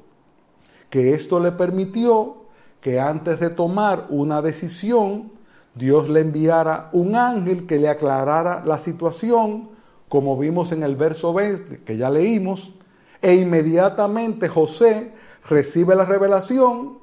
Que 0.89 1.13
esto 1.13 1.41
le 1.41 1.53
permitió 1.53 2.37
que 2.81 2.99
antes 2.99 3.39
de 3.39 3.51
tomar 3.51 4.07
una 4.09 4.41
decisión, 4.41 5.31
Dios 5.75 6.09
le 6.09 6.21
enviara 6.21 6.89
un 6.93 7.17
ángel 7.17 7.67
que 7.67 7.79
le 7.79 7.91
aclarara 7.91 8.63
la 8.65 8.79
situación, 8.79 9.69
como 10.09 10.39
vimos 10.39 10.73
en 10.73 10.83
el 10.83 10.97
verso 10.97 11.35
20 11.35 11.85
que 11.85 11.99
ya 11.99 12.09
leímos, 12.09 12.73
e 13.21 13.35
inmediatamente 13.35 14.49
José 14.49 15.13
recibe 15.47 15.95
la 15.95 16.07
revelación, 16.07 17.00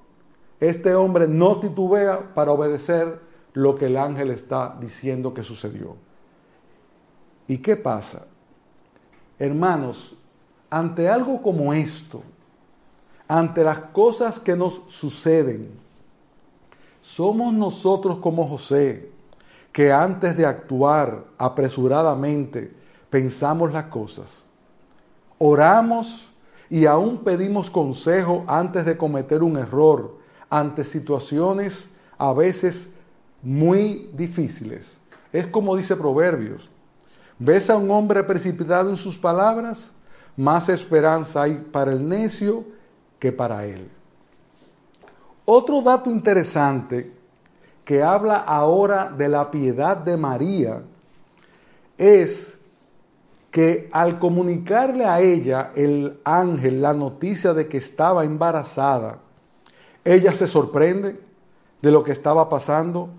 este 0.59 0.95
hombre 0.95 1.27
no 1.27 1.59
titubea 1.59 2.33
para 2.33 2.51
obedecer 2.51 3.19
lo 3.53 3.75
que 3.75 3.85
el 3.85 3.97
ángel 3.97 4.31
está 4.31 4.75
diciendo 4.79 5.33
que 5.33 5.43
sucedió. 5.43 5.95
¿Y 7.47 7.59
qué 7.59 7.75
pasa? 7.75 8.25
Hermanos, 9.39 10.15
ante 10.69 11.07
algo 11.07 11.41
como 11.41 11.73
esto, 11.73 12.21
ante 13.27 13.63
las 13.63 13.79
cosas 13.79 14.39
que 14.39 14.55
nos 14.55 14.81
suceden, 14.87 15.71
somos 17.01 17.53
nosotros 17.53 18.17
como 18.17 18.47
José, 18.47 19.11
que 19.71 19.91
antes 19.91 20.35
de 20.35 20.45
actuar 20.45 21.23
apresuradamente 21.37 22.73
pensamos 23.09 23.71
las 23.71 23.85
cosas, 23.85 24.45
oramos 25.37 26.29
y 26.69 26.85
aún 26.85 27.19
pedimos 27.19 27.69
consejo 27.69 28.43
antes 28.47 28.85
de 28.85 28.97
cometer 28.97 29.43
un 29.43 29.57
error 29.57 30.17
ante 30.49 30.83
situaciones 30.83 31.89
a 32.17 32.33
veces 32.33 32.89
muy 33.41 34.09
difíciles. 34.13 34.99
Es 35.31 35.47
como 35.47 35.75
dice 35.75 35.95
Proverbios, 35.95 36.69
ves 37.39 37.69
a 37.69 37.77
un 37.77 37.91
hombre 37.91 38.23
precipitado 38.23 38.89
en 38.89 38.97
sus 38.97 39.17
palabras, 39.17 39.93
más 40.35 40.69
esperanza 40.69 41.43
hay 41.43 41.55
para 41.71 41.91
el 41.91 42.07
necio 42.07 42.63
que 43.19 43.31
para 43.31 43.65
él. 43.65 43.89
Otro 45.45 45.81
dato 45.81 46.09
interesante 46.09 47.11
que 47.85 48.03
habla 48.03 48.37
ahora 48.37 49.13
de 49.17 49.29
la 49.29 49.49
piedad 49.49 49.95
de 49.95 50.17
María 50.17 50.81
es 51.97 52.59
que 53.49 53.89
al 53.93 54.19
comunicarle 54.19 55.05
a 55.05 55.21
ella 55.21 55.71
el 55.73 56.19
ángel 56.23 56.81
la 56.81 56.93
noticia 56.93 57.53
de 57.53 57.67
que 57.67 57.77
estaba 57.77 58.25
embarazada, 58.25 59.19
ella 60.13 60.33
se 60.33 60.47
sorprende 60.47 61.19
de 61.81 61.91
lo 61.91 62.03
que 62.03 62.11
estaba 62.11 62.49
pasando, 62.49 63.09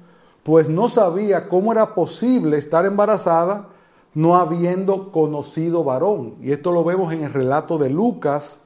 pues 0.42 0.68
no 0.68 0.88
sabía 0.88 1.48
cómo 1.48 1.72
era 1.72 1.94
posible 1.94 2.56
estar 2.56 2.86
embarazada 2.86 3.68
no 4.14 4.36
habiendo 4.36 5.12
conocido 5.12 5.84
varón. 5.84 6.36
Y 6.42 6.52
esto 6.52 6.72
lo 6.72 6.82
vemos 6.82 7.12
en 7.12 7.22
el 7.22 7.32
relato 7.32 7.78
de 7.78 7.90
Lucas, 7.90 8.60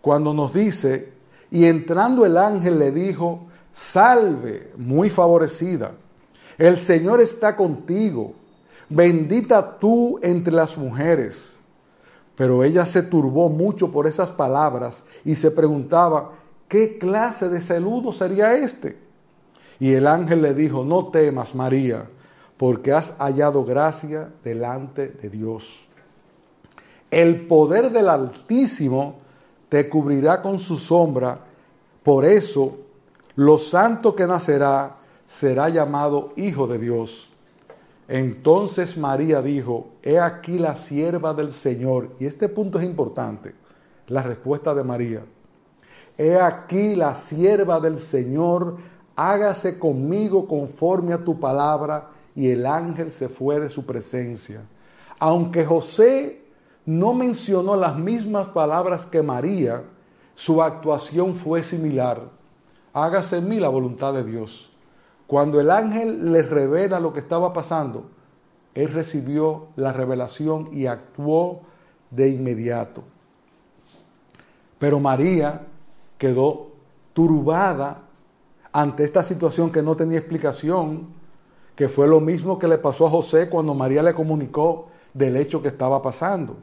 cuando 0.00 0.32
nos 0.32 0.52
dice, 0.52 1.12
y 1.50 1.66
entrando 1.66 2.24
el 2.24 2.36
ángel 2.38 2.78
le 2.78 2.90
dijo, 2.90 3.46
salve, 3.70 4.72
muy 4.76 5.10
favorecida, 5.10 5.92
el 6.56 6.76
Señor 6.76 7.20
está 7.20 7.54
contigo, 7.54 8.32
bendita 8.88 9.78
tú 9.78 10.18
entre 10.22 10.52
las 10.52 10.76
mujeres. 10.76 11.58
Pero 12.34 12.64
ella 12.64 12.86
se 12.86 13.02
turbó 13.02 13.48
mucho 13.48 13.90
por 13.90 14.06
esas 14.06 14.30
palabras 14.30 15.04
y 15.24 15.34
se 15.34 15.50
preguntaba, 15.50 16.32
¿qué 16.68 16.98
clase 16.98 17.48
de 17.48 17.60
saludo 17.60 18.12
sería 18.12 18.54
este? 18.54 18.98
Y 19.80 19.92
el 19.92 20.06
ángel 20.06 20.42
le 20.42 20.54
dijo, 20.54 20.84
no 20.84 21.08
temas, 21.08 21.54
María, 21.54 22.08
porque 22.56 22.92
has 22.92 23.16
hallado 23.18 23.64
gracia 23.64 24.30
delante 24.44 25.08
de 25.08 25.30
Dios. 25.30 25.86
El 27.10 27.46
poder 27.46 27.90
del 27.90 28.08
Altísimo 28.08 29.16
te 29.68 29.88
cubrirá 29.88 30.42
con 30.42 30.58
su 30.58 30.76
sombra. 30.76 31.38
Por 32.02 32.24
eso, 32.24 32.78
lo 33.36 33.58
santo 33.58 34.14
que 34.14 34.26
nacerá 34.26 34.96
será 35.26 35.68
llamado 35.68 36.32
Hijo 36.36 36.66
de 36.66 36.78
Dios. 36.78 37.30
Entonces 38.08 38.96
María 38.96 39.42
dijo, 39.42 39.90
he 40.02 40.18
aquí 40.18 40.58
la 40.58 40.74
sierva 40.74 41.34
del 41.34 41.50
Señor. 41.50 42.10
Y 42.18 42.26
este 42.26 42.48
punto 42.48 42.78
es 42.78 42.86
importante, 42.86 43.54
la 44.06 44.22
respuesta 44.22 44.74
de 44.74 44.82
María. 44.82 45.22
He 46.18 46.36
aquí 46.36 46.96
la 46.96 47.14
sierva 47.14 47.78
del 47.78 47.96
Señor, 47.96 48.76
hágase 49.14 49.78
conmigo 49.78 50.48
conforme 50.48 51.12
a 51.12 51.24
tu 51.24 51.38
palabra. 51.38 52.10
Y 52.34 52.50
el 52.50 52.66
ángel 52.66 53.10
se 53.10 53.28
fue 53.28 53.58
de 53.60 53.68
su 53.68 53.86
presencia. 53.86 54.62
Aunque 55.18 55.64
José 55.64 56.42
no 56.86 57.14
mencionó 57.14 57.76
las 57.76 57.96
mismas 57.96 58.48
palabras 58.48 59.06
que 59.06 59.22
María, 59.22 59.82
su 60.34 60.62
actuación 60.62 61.34
fue 61.34 61.62
similar. 61.62 62.22
Hágase 62.92 63.38
en 63.38 63.48
mí 63.48 63.60
la 63.60 63.68
voluntad 63.68 64.12
de 64.12 64.24
Dios. 64.24 64.70
Cuando 65.26 65.60
el 65.60 65.70
ángel 65.70 66.32
le 66.32 66.42
revela 66.42 67.00
lo 67.00 67.12
que 67.12 67.20
estaba 67.20 67.52
pasando, 67.52 68.06
él 68.74 68.92
recibió 68.92 69.66
la 69.76 69.92
revelación 69.92 70.70
y 70.72 70.86
actuó 70.86 71.60
de 72.10 72.28
inmediato. 72.28 73.02
Pero 74.78 75.00
María 75.00 75.66
quedó 76.18 76.68
turbada 77.12 78.02
ante 78.72 79.04
esta 79.04 79.22
situación 79.22 79.70
que 79.70 79.82
no 79.82 79.96
tenía 79.96 80.18
explicación, 80.18 81.06
que 81.74 81.88
fue 81.88 82.06
lo 82.06 82.20
mismo 82.20 82.58
que 82.58 82.68
le 82.68 82.78
pasó 82.78 83.06
a 83.06 83.10
José 83.10 83.48
cuando 83.48 83.74
María 83.74 84.02
le 84.02 84.12
comunicó 84.12 84.88
del 85.14 85.36
hecho 85.36 85.62
que 85.62 85.68
estaba 85.68 86.02
pasando. 86.02 86.56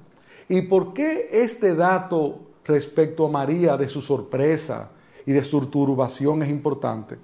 ¿Y 0.48 0.62
por 0.64 0.94
qué 0.94 1.30
este 1.32 1.74
dato 1.74 2.40
respecto 2.66 3.26
a 3.26 3.32
María 3.32 3.78
de 3.78 3.88
su 3.88 4.02
sorpresa 4.02 4.90
y 5.26 5.32
de 5.32 5.44
su 5.44 5.66
turbación 5.68 6.44
es 6.44 6.50
importante? 6.50 7.18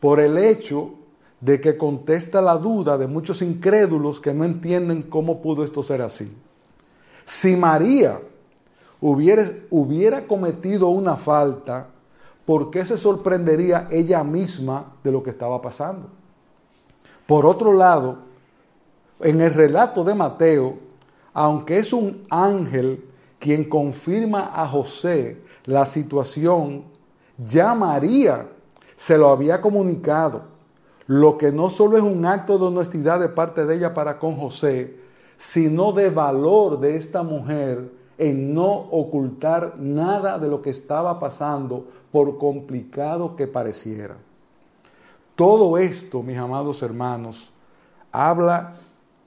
Por 0.00 0.18
el 0.18 0.38
hecho 0.38 0.94
de 1.40 1.60
que 1.60 1.76
contesta 1.76 2.42
la 2.42 2.56
duda 2.56 2.98
de 2.98 3.06
muchos 3.06 3.42
incrédulos 3.42 4.20
que 4.20 4.34
no 4.34 4.44
entienden 4.44 5.02
cómo 5.02 5.40
pudo 5.40 5.64
esto 5.64 5.82
ser 5.82 6.02
así. 6.02 6.30
Si 7.24 7.56
María 7.56 8.20
hubiera, 9.00 9.44
hubiera 9.70 10.26
cometido 10.26 10.88
una 10.88 11.16
falta, 11.16 11.88
¿por 12.44 12.70
qué 12.70 12.84
se 12.84 12.96
sorprendería 12.96 13.88
ella 13.90 14.22
misma 14.24 14.92
de 15.02 15.12
lo 15.12 15.22
que 15.22 15.30
estaba 15.30 15.60
pasando? 15.60 16.08
Por 17.26 17.46
otro 17.46 17.72
lado, 17.72 18.18
en 19.20 19.40
el 19.40 19.54
relato 19.54 20.04
de 20.04 20.14
Mateo, 20.14 20.78
aunque 21.32 21.78
es 21.78 21.92
un 21.92 22.22
ángel 22.30 23.04
quien 23.38 23.64
confirma 23.64 24.50
a 24.54 24.66
José 24.66 25.42
la 25.64 25.86
situación, 25.86 26.84
ya 27.38 27.74
María 27.74 28.48
se 28.96 29.16
lo 29.16 29.28
había 29.28 29.60
comunicado, 29.60 30.42
lo 31.06 31.38
que 31.38 31.52
no 31.52 31.70
solo 31.70 31.96
es 31.96 32.02
un 32.02 32.26
acto 32.26 32.58
de 32.58 32.66
honestidad 32.66 33.20
de 33.20 33.28
parte 33.28 33.64
de 33.64 33.76
ella 33.76 33.94
para 33.94 34.18
con 34.18 34.36
José, 34.36 34.98
sino 35.36 35.92
de 35.92 36.10
valor 36.10 36.80
de 36.80 36.96
esta 36.96 37.22
mujer 37.22 37.99
en 38.20 38.52
no 38.52 38.70
ocultar 38.70 39.76
nada 39.78 40.38
de 40.38 40.46
lo 40.46 40.60
que 40.60 40.68
estaba 40.68 41.18
pasando, 41.18 41.86
por 42.12 42.36
complicado 42.36 43.34
que 43.34 43.46
pareciera. 43.46 44.16
Todo 45.34 45.78
esto, 45.78 46.22
mis 46.22 46.36
amados 46.36 46.82
hermanos, 46.82 47.50
habla 48.12 48.74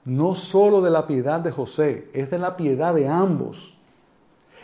no 0.04 0.36
solo 0.36 0.80
de 0.80 0.90
la 0.90 1.08
piedad 1.08 1.40
de 1.40 1.50
José, 1.50 2.08
es 2.12 2.30
de 2.30 2.38
la 2.38 2.56
piedad 2.56 2.94
de 2.94 3.08
ambos. 3.08 3.76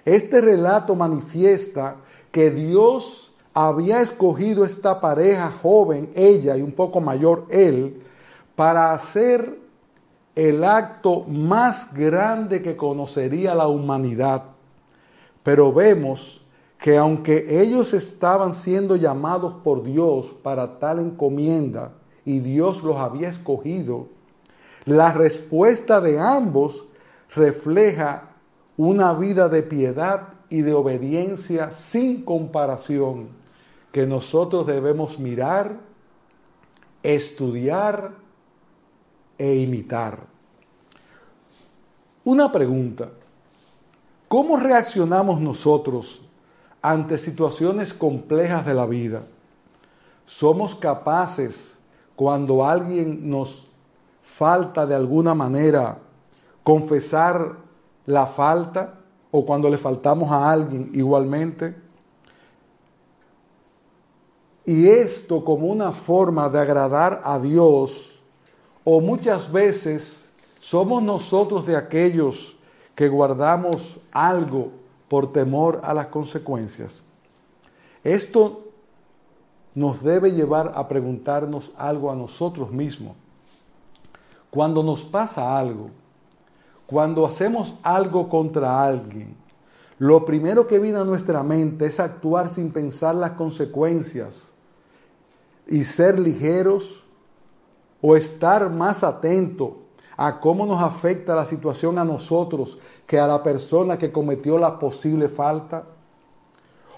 Este 0.04 0.40
relato 0.40 0.94
manifiesta 0.94 1.96
que 2.30 2.50
Dios 2.50 3.32
había 3.52 4.00
escogido 4.00 4.64
esta 4.64 5.00
pareja 5.00 5.50
joven, 5.50 6.08
ella 6.14 6.56
y 6.56 6.62
un 6.62 6.72
poco 6.72 7.00
mayor 7.00 7.46
él, 7.50 8.00
para 8.54 8.92
hacer 8.92 9.58
el 10.48 10.64
acto 10.64 11.24
más 11.28 11.92
grande 11.92 12.62
que 12.62 12.74
conocería 12.74 13.54
la 13.54 13.68
humanidad. 13.68 14.44
Pero 15.42 15.70
vemos 15.70 16.40
que 16.78 16.96
aunque 16.96 17.60
ellos 17.60 17.92
estaban 17.92 18.54
siendo 18.54 18.96
llamados 18.96 19.52
por 19.62 19.82
Dios 19.82 20.34
para 20.42 20.78
tal 20.78 20.98
encomienda 20.98 21.92
y 22.24 22.38
Dios 22.38 22.82
los 22.82 22.96
había 22.96 23.28
escogido, 23.28 24.08
la 24.86 25.12
respuesta 25.12 26.00
de 26.00 26.18
ambos 26.18 26.86
refleja 27.34 28.30
una 28.78 29.12
vida 29.12 29.50
de 29.50 29.62
piedad 29.62 30.28
y 30.48 30.62
de 30.62 30.72
obediencia 30.72 31.70
sin 31.70 32.24
comparación 32.24 33.28
que 33.92 34.06
nosotros 34.06 34.66
debemos 34.66 35.18
mirar, 35.18 35.76
estudiar 37.02 38.12
e 39.40 39.54
imitar. 39.56 40.18
Una 42.24 42.52
pregunta, 42.52 43.08
¿cómo 44.28 44.58
reaccionamos 44.58 45.40
nosotros 45.40 46.20
ante 46.82 47.16
situaciones 47.16 47.94
complejas 47.94 48.66
de 48.66 48.74
la 48.74 48.84
vida? 48.84 49.22
¿Somos 50.26 50.74
capaces 50.74 51.78
cuando 52.14 52.66
alguien 52.66 53.30
nos 53.30 53.66
falta 54.22 54.86
de 54.86 54.94
alguna 54.94 55.34
manera 55.34 55.96
confesar 56.62 57.56
la 58.04 58.26
falta 58.26 58.98
o 59.30 59.46
cuando 59.46 59.70
le 59.70 59.78
faltamos 59.78 60.30
a 60.30 60.52
alguien 60.52 60.90
igualmente? 60.92 61.74
Y 64.66 64.86
esto 64.86 65.42
como 65.42 65.68
una 65.68 65.92
forma 65.92 66.50
de 66.50 66.58
agradar 66.58 67.22
a 67.24 67.38
Dios 67.38 68.19
o 68.84 69.00
muchas 69.00 69.50
veces 69.50 70.28
somos 70.60 71.02
nosotros 71.02 71.66
de 71.66 71.76
aquellos 71.76 72.56
que 72.94 73.08
guardamos 73.08 73.98
algo 74.12 74.72
por 75.08 75.32
temor 75.32 75.80
a 75.82 75.94
las 75.94 76.06
consecuencias. 76.06 77.02
Esto 78.04 78.64
nos 79.74 80.02
debe 80.02 80.32
llevar 80.32 80.72
a 80.74 80.88
preguntarnos 80.88 81.72
algo 81.76 82.10
a 82.10 82.16
nosotros 82.16 82.70
mismos. 82.70 83.16
Cuando 84.50 84.82
nos 84.82 85.04
pasa 85.04 85.56
algo, 85.56 85.90
cuando 86.86 87.24
hacemos 87.24 87.74
algo 87.82 88.28
contra 88.28 88.82
alguien, 88.82 89.36
lo 89.98 90.24
primero 90.24 90.66
que 90.66 90.78
viene 90.78 90.98
a 90.98 91.04
nuestra 91.04 91.42
mente 91.42 91.86
es 91.86 92.00
actuar 92.00 92.48
sin 92.48 92.72
pensar 92.72 93.14
las 93.14 93.32
consecuencias 93.32 94.48
y 95.66 95.84
ser 95.84 96.18
ligeros 96.18 96.99
o 98.00 98.16
estar 98.16 98.70
más 98.70 99.04
atento 99.04 99.78
a 100.16 100.38
cómo 100.38 100.66
nos 100.66 100.82
afecta 100.82 101.34
la 101.34 101.46
situación 101.46 101.98
a 101.98 102.04
nosotros 102.04 102.78
que 103.06 103.18
a 103.18 103.26
la 103.26 103.42
persona 103.42 103.96
que 103.96 104.12
cometió 104.12 104.58
la 104.58 104.78
posible 104.78 105.28
falta? 105.28 105.84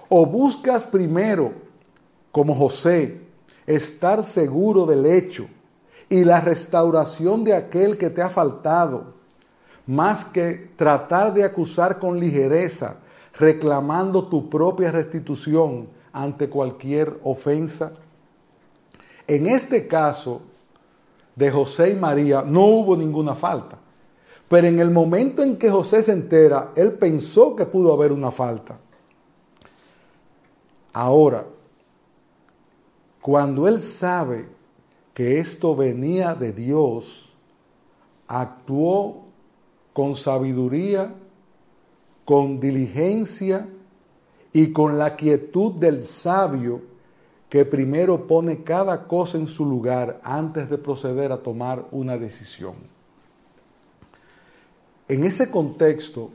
¿O 0.09 0.27
buscas 0.27 0.85
primero, 0.85 1.53
como 2.33 2.55
José, 2.55 3.21
estar 3.67 4.23
seguro 4.23 4.87
del 4.87 5.07
hecho 5.07 5.47
y 6.09 6.25
la 6.25 6.41
restauración 6.41 7.45
de 7.45 7.55
aquel 7.55 7.97
que 7.97 8.11
te 8.11 8.23
ha 8.23 8.29
faltado, 8.29 9.15
más 9.87 10.25
que 10.25 10.73
tratar 10.77 11.33
de 11.33 11.45
acusar 11.45 11.99
con 11.99 12.19
ligereza, 12.19 12.97
reclamando 13.39 14.29
tu 14.29 14.51
propia 14.51 14.91
restitución 14.91 15.89
ante 16.13 16.49
cualquier 16.51 17.21
ofensa? 17.23 17.93
En 19.27 19.47
este 19.47 19.87
caso, 19.87 20.43
de 21.35 21.51
José 21.51 21.91
y 21.91 21.97
María 21.97 22.43
no 22.43 22.67
hubo 22.67 22.97
ninguna 22.97 23.35
falta. 23.35 23.79
Pero 24.49 24.67
en 24.67 24.79
el 24.81 24.91
momento 24.91 25.43
en 25.43 25.57
que 25.57 25.71
José 25.71 26.03
se 26.03 26.13
entera, 26.13 26.73
él 26.77 26.93
pensó 26.93 27.57
que 27.57 27.65
pudo 27.65 27.93
haber 27.93 28.13
una 28.13 28.31
falta. 28.31 28.79
Ahora, 30.93 31.47
cuando 33.21 33.67
él 33.67 33.81
sabe 33.81 34.47
que 35.15 35.39
esto 35.39 35.75
venía 35.75 36.35
de 36.35 36.53
Dios, 36.53 37.31
actuó 38.29 39.23
con 39.93 40.17
sabiduría, 40.17 41.15
con 42.25 42.61
diligencia 42.61 43.69
y 44.53 44.73
con 44.73 44.99
la 44.99 45.17
quietud 45.17 45.73
del 45.73 46.03
sabio 46.03 46.92
que 47.53 47.67
primero 47.67 48.27
pone 48.27 48.63
cada 48.65 49.07
cosa 49.07 49.37
en 49.37 49.47
su 49.47 49.67
lugar 49.67 50.23
antes 50.25 50.71
de 50.71 50.79
proceder 50.79 51.33
a 51.33 51.43
tomar 51.43 51.85
una 51.91 52.17
decisión. 52.17 52.73
En 55.07 55.23
ese 55.25 55.51
contexto, 55.51 56.31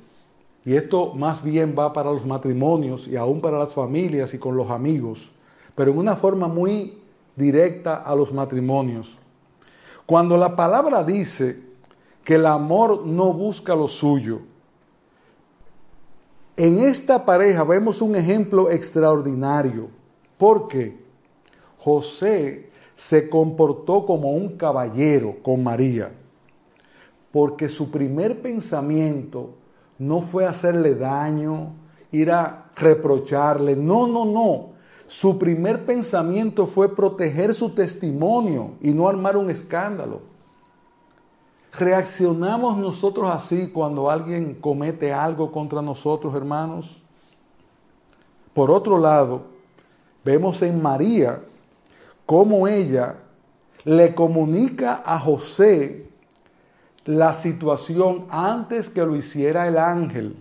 y 0.63 0.75
esto 0.75 1.15
más 1.15 1.41
bien 1.41 1.73
va 1.75 1.91
para 1.91 2.11
los 2.11 2.23
matrimonios 2.23 3.07
y 3.07 3.15
aún 3.15 3.41
para 3.41 3.57
las 3.57 3.73
familias 3.73 4.35
y 4.35 4.37
con 4.37 4.55
los 4.55 4.69
amigos, 4.69 5.31
pero 5.73 5.89
en 5.89 5.97
una 5.97 6.15
forma 6.15 6.47
muy 6.47 6.99
directa 7.35 7.95
a 7.95 8.15
los 8.15 8.31
matrimonios. 8.31 9.17
Cuando 10.05 10.37
la 10.37 10.55
palabra 10.55 11.03
dice 11.03 11.59
que 12.23 12.35
el 12.35 12.45
amor 12.45 13.07
no 13.07 13.33
busca 13.33 13.75
lo 13.75 13.87
suyo, 13.87 14.41
en 16.57 16.77
esta 16.77 17.25
pareja 17.25 17.63
vemos 17.63 18.03
un 18.03 18.15
ejemplo 18.15 18.69
extraordinario. 18.69 19.89
¿Por 20.37 20.67
qué? 20.67 21.06
José 21.77 22.69
se 22.95 23.29
comportó 23.29 24.05
como 24.05 24.31
un 24.31 24.57
caballero 24.57 25.35
con 25.43 25.63
María, 25.63 26.11
porque 27.31 27.69
su 27.69 27.91
primer 27.91 28.41
pensamiento 28.41 29.51
no 29.99 30.21
fue 30.21 30.45
hacerle 30.45 30.95
daño, 30.95 31.73
ir 32.11 32.31
a 32.31 32.71
reprocharle, 32.75 33.75
no, 33.75 34.07
no, 34.07 34.25
no. 34.25 34.77
Su 35.05 35.37
primer 35.37 35.85
pensamiento 35.85 36.65
fue 36.65 36.93
proteger 36.93 37.53
su 37.53 37.69
testimonio 37.69 38.71
y 38.81 38.91
no 38.91 39.07
armar 39.07 39.37
un 39.37 39.49
escándalo. 39.49 40.21
¿Reaccionamos 41.77 42.77
nosotros 42.77 43.29
así 43.29 43.67
cuando 43.67 44.09
alguien 44.09 44.55
comete 44.55 45.13
algo 45.13 45.51
contra 45.51 45.81
nosotros, 45.81 46.33
hermanos? 46.35 46.97
Por 48.53 48.71
otro 48.71 48.97
lado, 48.97 49.43
vemos 50.25 50.61
en 50.63 50.81
María 50.81 51.43
cómo 52.27 52.67
ella 52.67 53.15
le 53.85 54.13
comunica 54.13 55.01
a 55.03 55.17
José 55.17 56.05
la 57.05 57.33
situación 57.33 58.27
antes 58.29 58.89
que 58.89 59.05
lo 59.05 59.15
hiciera 59.15 59.65
el 59.67 59.77
ángel. 59.77 60.35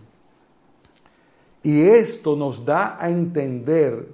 Y 1.63 1.83
esto 1.83 2.35
nos 2.35 2.65
da 2.65 2.97
a 3.01 3.09
entender 3.09 4.09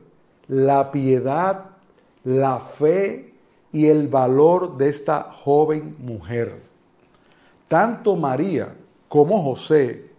la 0.48 0.90
piedad, 0.90 1.70
la 2.24 2.60
fe 2.60 3.32
y 3.72 3.86
el 3.86 4.06
valor 4.06 4.76
de 4.76 4.90
esta 4.90 5.30
joven 5.32 5.96
mujer. 5.98 6.60
Tanto 7.68 8.16
María 8.16 8.74
como 9.08 9.42
José 9.42 10.10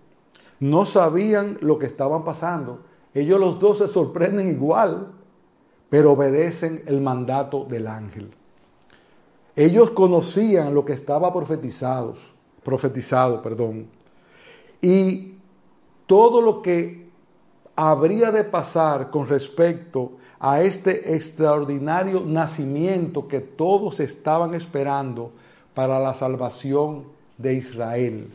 no 0.60 0.86
sabían 0.86 1.60
lo 1.62 1.78
que 1.78 1.86
estaban 1.86 2.24
pasando. 2.24 2.80
Ellos 3.14 3.40
los 3.40 3.60
dos 3.60 3.78
se 3.78 3.88
sorprenden 3.88 4.50
igual 4.50 5.13
pero 5.94 6.14
obedecen 6.14 6.82
el 6.88 7.02
mandato 7.02 7.66
del 7.66 7.86
ángel. 7.86 8.32
Ellos 9.56 9.92
conocían 9.92 10.74
lo 10.74 10.86
que 10.86 10.94
estaba 10.94 11.32
profetizado, 11.32 12.14
profetizado, 12.64 13.44
perdón, 13.44 13.86
y 14.82 15.36
todo 16.08 16.42
lo 16.42 16.64
que 16.64 17.12
habría 17.76 18.32
de 18.32 18.44
pasar 18.44 19.12
con 19.12 19.28
respecto 19.28 20.14
a 20.40 20.64
este 20.64 21.14
extraordinario 21.14 22.24
nacimiento 22.26 23.28
que 23.28 23.42
todos 23.42 24.00
estaban 24.00 24.56
esperando 24.56 25.30
para 25.76 26.00
la 26.00 26.16
salvación 26.16 27.04
de 27.38 27.54
Israel. 27.54 28.30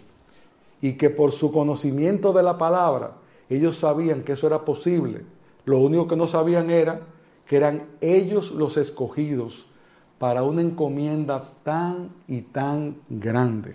Y 0.81 0.93
que 0.93 1.11
por 1.11 1.33
su 1.33 1.51
conocimiento 1.51 2.33
de 2.33 2.45
la 2.45 2.57
palabra, 2.57 3.15
ellos 3.51 3.79
sabían 3.79 4.23
que 4.23 4.35
eso 4.35 4.47
era 4.47 4.65
posible. 4.65 5.23
Lo 5.65 5.81
único 5.81 6.07
que 6.07 6.15
no 6.15 6.29
sabían 6.29 6.71
era 6.71 7.18
que 7.49 7.57
eran 7.57 7.87
ellos 8.01 8.53
los 8.53 8.77
escogidos 8.77 9.67
para 10.19 10.43
una 10.43 10.61
encomienda 10.61 11.51
tan 11.65 12.11
y 12.29 12.43
tan 12.43 12.99
grande. 13.09 13.75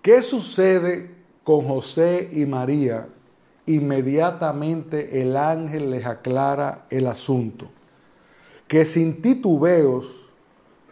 ¿Qué 0.00 0.22
sucede 0.22 1.14
con 1.44 1.68
José 1.68 2.30
y 2.32 2.46
María? 2.46 3.08
Inmediatamente 3.66 5.20
el 5.20 5.36
ángel 5.36 5.90
les 5.90 6.06
aclara 6.06 6.86
el 6.88 7.06
asunto, 7.06 7.66
que 8.66 8.86
sin 8.86 9.20
titubeos 9.20 10.24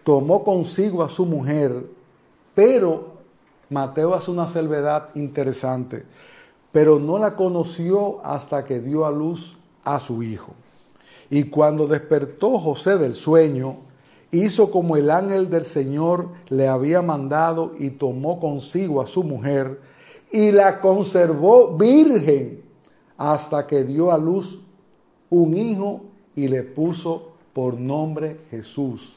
tomó 0.05 0.45
consigo 0.45 1.03
a 1.03 1.09
su 1.09 1.25
mujer, 1.25 1.87
pero 2.55 3.17
Mateo 3.71 4.15
hace 4.15 4.31
una 4.31 4.49
salvedad 4.49 5.09
interesante, 5.15 6.05
pero 6.73 6.99
no 6.99 7.19
la 7.19 7.35
conoció 7.35 8.21
hasta 8.23 8.65
que 8.65 8.81
dio 8.81 9.07
a 9.07 9.11
luz 9.11 9.57
a 9.83 9.99
su 9.99 10.23
hijo. 10.23 10.53
Y 11.31 11.45
cuando 11.45 11.87
despertó 11.87 12.59
José 12.59 12.99
del 12.99 13.15
sueño, 13.15 13.79
hizo 14.31 14.71
como 14.71 14.97
el 14.97 15.11
ángel 15.11 15.51
del 15.51 15.65
Señor 15.65 16.29
le 16.49 16.69
había 16.69 17.03
mandado 17.03 17.75
y 17.79 17.91
tomó 17.91 18.41
consigo 18.41 19.01
a 19.01 19.07
su 19.07 19.23
mujer 19.23 19.81
y 20.33 20.51
la 20.51 20.81
conservó 20.81 21.77
virgen 21.77 22.62
hasta 23.17 23.67
que 23.67 23.85
dio 23.85 24.12
a 24.12 24.19
luz 24.19 24.61
un 25.31 25.57
hijo 25.57 26.03
y 26.35 26.49
le 26.49 26.62
puso 26.62 27.33
por 27.53 27.79
nombre 27.79 28.39
Jesús. 28.51 29.17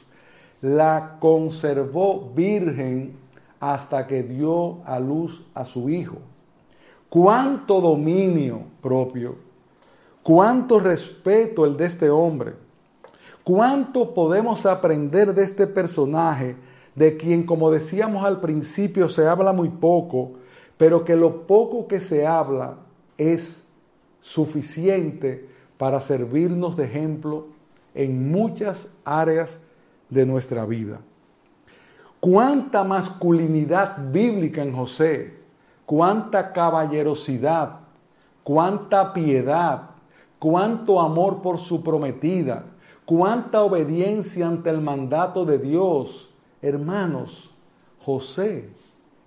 La 0.62 1.16
conservó 1.20 2.32
virgen 2.34 3.16
hasta 3.58 4.06
que 4.06 4.22
dio 4.22 4.78
a 4.84 4.98
luz 4.98 5.44
a 5.54 5.64
su 5.64 5.90
hijo. 5.90 6.16
Cuánto 7.08 7.80
dominio 7.80 8.62
propio, 8.80 9.36
cuánto 10.22 10.78
respeto 10.78 11.64
el 11.64 11.76
de 11.76 11.86
este 11.86 12.10
hombre, 12.10 12.54
cuánto 13.44 14.14
podemos 14.14 14.66
aprender 14.66 15.34
de 15.34 15.44
este 15.44 15.66
personaje, 15.66 16.56
de 16.94 17.16
quien, 17.16 17.44
como 17.44 17.70
decíamos 17.70 18.24
al 18.24 18.40
principio, 18.40 19.08
se 19.08 19.26
habla 19.26 19.52
muy 19.52 19.68
poco, 19.68 20.32
pero 20.76 21.04
que 21.04 21.16
lo 21.16 21.46
poco 21.46 21.86
que 21.86 22.00
se 22.00 22.26
habla 22.26 22.76
es 23.16 23.66
suficiente 24.20 25.48
para 25.78 26.00
servirnos 26.00 26.76
de 26.76 26.84
ejemplo 26.84 27.46
en 27.94 28.30
muchas 28.30 28.88
áreas 29.04 29.60
de 30.08 30.26
nuestra 30.26 30.66
vida. 30.66 31.00
Cuánta 32.20 32.84
masculinidad 32.84 34.10
bíblica 34.12 34.62
en 34.62 34.74
José, 34.74 35.38
cuánta 35.86 36.52
caballerosidad, 36.52 37.80
cuánta 38.44 39.12
piedad, 39.14 39.89
cuánto 40.40 40.98
amor 40.98 41.42
por 41.42 41.58
su 41.58 41.84
prometida, 41.84 42.64
cuánta 43.04 43.62
obediencia 43.62 44.48
ante 44.48 44.70
el 44.70 44.80
mandato 44.80 45.44
de 45.44 45.58
Dios. 45.58 46.30
Hermanos, 46.60 47.50
José 48.00 48.70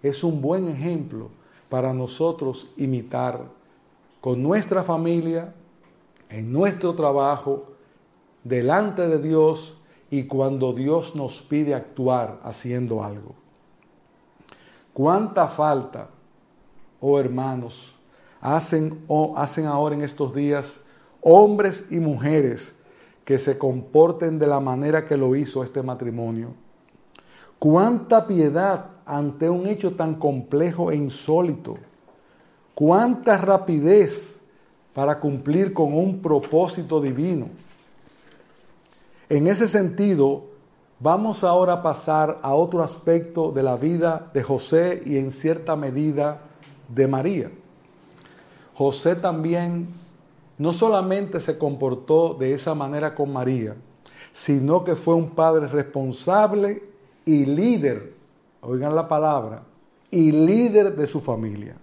es 0.01 0.23
un 0.25 0.41
buen 0.41 0.67
ejemplo 0.67 1.29
para 1.69 1.93
nosotros 1.93 2.69
imitar 2.75 3.45
con 4.19 4.43
nuestra 4.43 4.83
familia, 4.83 5.53
en 6.29 6.51
nuestro 6.51 6.95
trabajo, 6.95 7.67
delante 8.43 9.07
de 9.07 9.19
Dios 9.19 9.77
y 10.09 10.23
cuando 10.23 10.73
Dios 10.73 11.15
nos 11.15 11.41
pide 11.41 11.75
actuar 11.75 12.39
haciendo 12.43 13.03
algo. 13.03 13.35
¿Cuánta 14.93 15.47
falta, 15.47 16.09
oh 17.01 17.19
hermanos, 17.19 17.95
hacen, 18.41 19.03
oh, 19.07 19.33
hacen 19.37 19.65
ahora 19.65 19.95
en 19.95 20.03
estos 20.03 20.33
días 20.33 20.82
hombres 21.23 21.85
y 21.89 21.99
mujeres 21.99 22.75
que 23.25 23.39
se 23.39 23.57
comporten 23.57 24.37
de 24.37 24.47
la 24.47 24.59
manera 24.59 25.05
que 25.05 25.17
lo 25.17 25.35
hizo 25.35 25.63
este 25.63 25.81
matrimonio? 25.81 26.49
¿Cuánta 27.57 28.27
piedad 28.27 28.87
ante 29.05 29.49
un 29.49 29.65
hecho 29.67 29.95
tan 29.95 30.15
complejo 30.15 30.91
e 30.91 30.95
insólito? 30.95 31.77
¿Cuánta 32.75 33.37
rapidez 33.37 34.41
para 34.93 35.19
cumplir 35.19 35.73
con 35.73 35.93
un 35.93 36.21
propósito 36.21 36.99
divino? 36.99 37.47
En 39.29 39.47
ese 39.47 39.67
sentido, 39.67 40.43
vamos 40.99 41.43
ahora 41.43 41.73
a 41.73 41.81
pasar 41.81 42.39
a 42.41 42.53
otro 42.53 42.83
aspecto 42.83 43.51
de 43.51 43.63
la 43.63 43.77
vida 43.77 44.29
de 44.33 44.43
José 44.43 45.01
y 45.05 45.17
en 45.17 45.31
cierta 45.31 45.75
medida 45.75 46.41
de 46.89 47.07
María. 47.07 47.51
José 48.73 49.15
también 49.15 49.87
no 50.57 50.73
solamente 50.73 51.39
se 51.39 51.57
comportó 51.57 52.35
de 52.35 52.53
esa 52.53 52.75
manera 52.75 53.15
con 53.15 53.33
María, 53.33 53.75
sino 54.31 54.83
que 54.83 54.95
fue 54.95 55.15
un 55.15 55.31
padre 55.31 55.67
responsable 55.67 56.83
y 57.25 57.45
líder, 57.45 58.13
oigan 58.61 58.95
la 58.95 59.07
palabra, 59.07 59.63
y 60.11 60.31
líder 60.31 60.95
de 60.95 61.07
su 61.07 61.21
familia. 61.21 61.75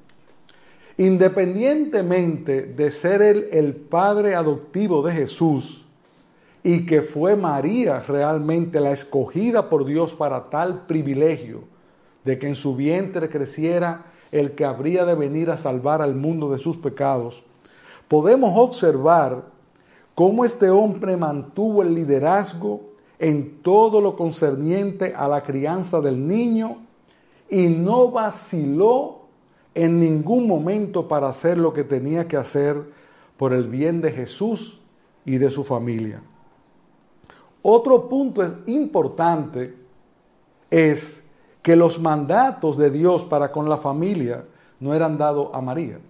Independientemente 0.99 2.63
de 2.63 2.91
ser 2.91 3.23
él 3.23 3.49
el 3.53 3.75
padre 3.75 4.35
adoptivo 4.35 5.03
de 5.03 5.13
Jesús, 5.13 5.85
y 6.63 6.85
que 6.85 7.01
fue 7.03 7.37
María 7.37 8.01
realmente 8.01 8.81
la 8.81 8.93
escogida 8.93 9.71
por 9.71 9.85
Dios 9.85 10.13
para 10.13 10.51
tal 10.51 10.87
privilegio 10.87 11.63
de 12.25 12.39
que 12.39 12.49
en 12.49 12.55
su 12.55 12.77
vientre 12.77 13.31
creciera 13.31 14.07
el 14.31 14.53
que 14.53 14.65
habría 14.65 15.05
de 15.05 15.15
venir 15.15 15.51
a 15.51 15.57
salvar 15.57 16.03
al 16.03 16.15
mundo 16.15 16.51
de 16.51 16.59
sus 16.59 16.77
pecados, 16.77 17.45
podemos 18.11 18.59
observar 18.59 19.45
cómo 20.17 20.45
este 20.45 20.69
hombre 20.69 21.17
mantuvo 21.17 21.83
el 21.83 21.95
liderazgo 21.95 22.81
en 23.21 23.63
todo 23.63 24.01
lo 24.01 24.17
concerniente 24.17 25.15
a 25.15 25.29
la 25.29 25.45
crianza 25.45 26.01
del 26.01 26.27
niño 26.27 26.79
y 27.49 27.69
no 27.69 28.11
vaciló 28.11 29.21
en 29.77 30.01
ningún 30.01 30.49
momento 30.49 31.07
para 31.07 31.29
hacer 31.29 31.57
lo 31.57 31.73
que 31.73 31.85
tenía 31.85 32.27
que 32.27 32.37
hacer 32.37 32.83
por 33.37 33.53
el 33.53 33.69
bien 33.69 34.01
de 34.01 34.11
Jesús 34.11 34.81
y 35.25 35.39
de 35.39 35.49
su 35.49 35.63
familia. 35.63 36.21
Otro 37.63 38.09
punto 38.09 38.43
importante 38.67 39.77
es 40.69 41.23
que 41.63 41.77
los 41.77 42.01
mandatos 42.01 42.77
de 42.77 42.91
Dios 42.91 43.25
para 43.25 43.53
con 43.53 43.69
la 43.69 43.77
familia 43.77 44.45
no 44.81 44.95
eran 44.95 45.17
dados 45.17 45.51
a 45.53 45.61
María. 45.61 46.01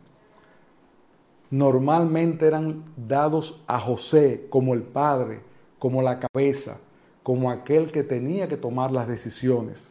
Normalmente 1.50 2.46
eran 2.46 2.84
dados 2.96 3.60
a 3.66 3.78
José 3.80 4.46
como 4.50 4.72
el 4.74 4.82
padre, 4.82 5.40
como 5.78 6.00
la 6.00 6.20
cabeza, 6.20 6.78
como 7.22 7.50
aquel 7.50 7.90
que 7.90 8.04
tenía 8.04 8.48
que 8.48 8.56
tomar 8.56 8.92
las 8.92 9.08
decisiones. 9.08 9.90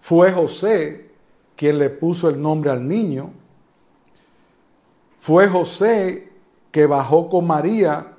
Fue 0.00 0.32
José 0.32 1.10
quien 1.54 1.78
le 1.78 1.90
puso 1.90 2.28
el 2.28 2.40
nombre 2.42 2.70
al 2.70 2.86
niño. 2.86 3.30
Fue 5.18 5.46
José 5.48 6.30
que 6.72 6.86
bajó 6.86 7.28
con 7.28 7.46
María 7.46 8.14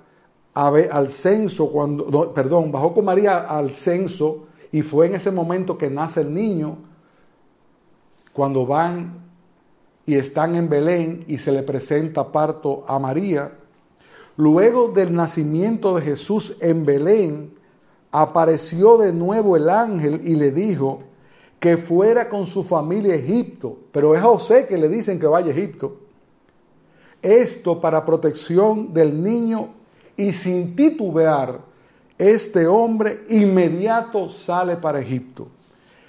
al 0.53 1.09
censo, 1.09 1.69
cuando, 1.69 2.33
perdón, 2.33 2.71
bajó 2.71 2.93
con 2.93 3.03
María 3.03 3.39
al 3.39 3.73
censo 3.73 4.45
y 4.71 4.81
fue 4.81 5.07
en 5.07 5.15
ese 5.15 5.31
momento 5.31 5.77
que 5.77 5.89
nace 5.89 6.21
el 6.21 6.33
niño, 6.33 6.77
cuando 8.31 8.65
van 8.65 9.22
y 10.05 10.15
están 10.15 10.55
en 10.55 10.69
Belén 10.69 11.23
y 11.27 11.37
se 11.37 11.51
le 11.51 11.63
presenta 11.63 12.31
parto 12.31 12.85
a 12.87 12.99
María. 12.99 13.53
Luego 14.35 14.89
del 14.89 15.13
nacimiento 15.13 15.95
de 15.95 16.01
Jesús 16.01 16.57
en 16.59 16.85
Belén, 16.85 17.53
apareció 18.11 18.97
de 18.97 19.11
nuevo 19.11 19.57
el 19.57 19.69
ángel 19.69 20.21
y 20.23 20.35
le 20.35 20.51
dijo 20.51 20.99
que 21.59 21.77
fuera 21.77 22.29
con 22.29 22.45
su 22.45 22.61
familia 22.61 23.13
a 23.13 23.17
Egipto, 23.17 23.77
pero 23.91 24.15
es 24.15 24.21
José 24.21 24.65
que 24.67 24.77
le 24.77 24.87
dicen 24.87 25.19
que 25.19 25.25
vaya 25.25 25.47
a 25.47 25.55
Egipto. 25.55 25.97
Esto 27.21 27.81
para 27.81 28.05
protección 28.05 28.93
del 28.93 29.23
niño 29.23 29.69
y 30.15 30.31
sin 30.31 30.75
titubear, 30.75 31.61
este 32.17 32.67
hombre 32.67 33.23
inmediato 33.29 34.29
sale 34.29 34.75
para 34.75 34.99
Egipto 34.99 35.47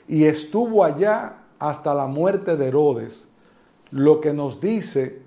y 0.07 0.25
estuvo 0.25 0.85
allá 0.85 1.39
hasta 1.59 1.95
la 1.95 2.07
muerte 2.07 2.57
de 2.57 2.67
Herodes, 2.67 3.27
lo 3.95 4.21
que 4.21 4.33
nos 4.33 4.61
dice 4.61 5.21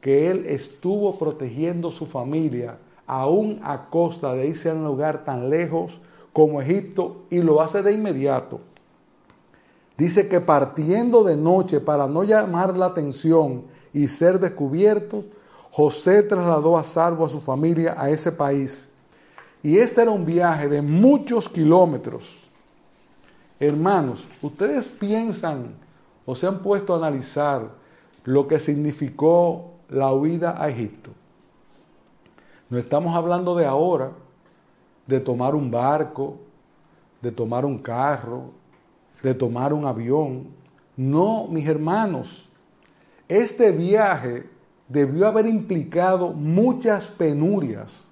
que 0.00 0.30
él 0.30 0.46
estuvo 0.46 1.18
protegiendo 1.18 1.90
su 1.90 2.06
familia 2.06 2.78
aún 3.06 3.60
a 3.62 3.90
costa 3.90 4.32
de 4.32 4.46
irse 4.46 4.70
a 4.70 4.72
un 4.72 4.82
lugar 4.82 5.24
tan 5.24 5.50
lejos 5.50 6.00
como 6.32 6.62
Egipto 6.62 7.24
y 7.28 7.42
lo 7.42 7.60
hace 7.60 7.82
de 7.82 7.92
inmediato. 7.92 8.60
Dice 9.98 10.26
que 10.26 10.40
partiendo 10.40 11.22
de 11.22 11.36
noche 11.36 11.80
para 11.80 12.06
no 12.06 12.24
llamar 12.24 12.74
la 12.78 12.86
atención 12.86 13.64
y 13.92 14.08
ser 14.08 14.40
descubierto, 14.40 15.24
José 15.70 16.22
trasladó 16.22 16.78
a 16.78 16.82
salvo 16.82 17.26
a 17.26 17.28
su 17.28 17.42
familia 17.42 17.94
a 17.98 18.08
ese 18.08 18.32
país. 18.32 18.88
Y 19.62 19.76
este 19.76 20.00
era 20.00 20.10
un 20.10 20.24
viaje 20.24 20.70
de 20.70 20.80
muchos 20.80 21.46
kilómetros. 21.46 22.24
Hermanos, 23.60 24.26
ustedes 24.40 24.88
piensan 24.88 25.74
o 26.24 26.34
se 26.34 26.46
han 26.46 26.60
puesto 26.62 26.94
a 26.94 26.96
analizar 26.96 27.83
lo 28.24 28.48
que 28.48 28.58
significó 28.58 29.72
la 29.88 30.12
huida 30.12 30.54
a 30.62 30.68
Egipto. 30.68 31.10
No 32.70 32.78
estamos 32.78 33.14
hablando 33.14 33.54
de 33.54 33.66
ahora, 33.66 34.12
de 35.06 35.20
tomar 35.20 35.54
un 35.54 35.70
barco, 35.70 36.38
de 37.20 37.30
tomar 37.30 37.64
un 37.64 37.78
carro, 37.78 38.50
de 39.22 39.34
tomar 39.34 39.72
un 39.72 39.84
avión. 39.84 40.48
No, 40.96 41.46
mis 41.48 41.66
hermanos, 41.66 42.48
este 43.28 43.72
viaje 43.72 44.48
debió 44.88 45.26
haber 45.26 45.46
implicado 45.46 46.32
muchas 46.32 47.08
penurias, 47.08 48.04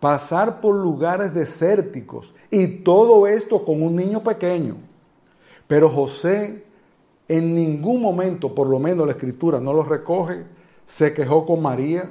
pasar 0.00 0.60
por 0.60 0.74
lugares 0.74 1.32
desérticos 1.32 2.34
y 2.50 2.66
todo 2.66 3.26
esto 3.26 3.64
con 3.64 3.82
un 3.82 3.96
niño 3.96 4.22
pequeño. 4.22 4.76
Pero 5.66 5.88
José 5.88 6.63
en 7.28 7.54
ningún 7.54 8.02
momento, 8.02 8.54
por 8.54 8.68
lo 8.68 8.78
menos 8.78 9.06
la 9.06 9.12
escritura 9.12 9.60
no 9.60 9.72
lo 9.72 9.82
recoge, 9.82 10.44
se 10.86 11.14
quejó 11.14 11.46
con 11.46 11.62
María. 11.62 12.10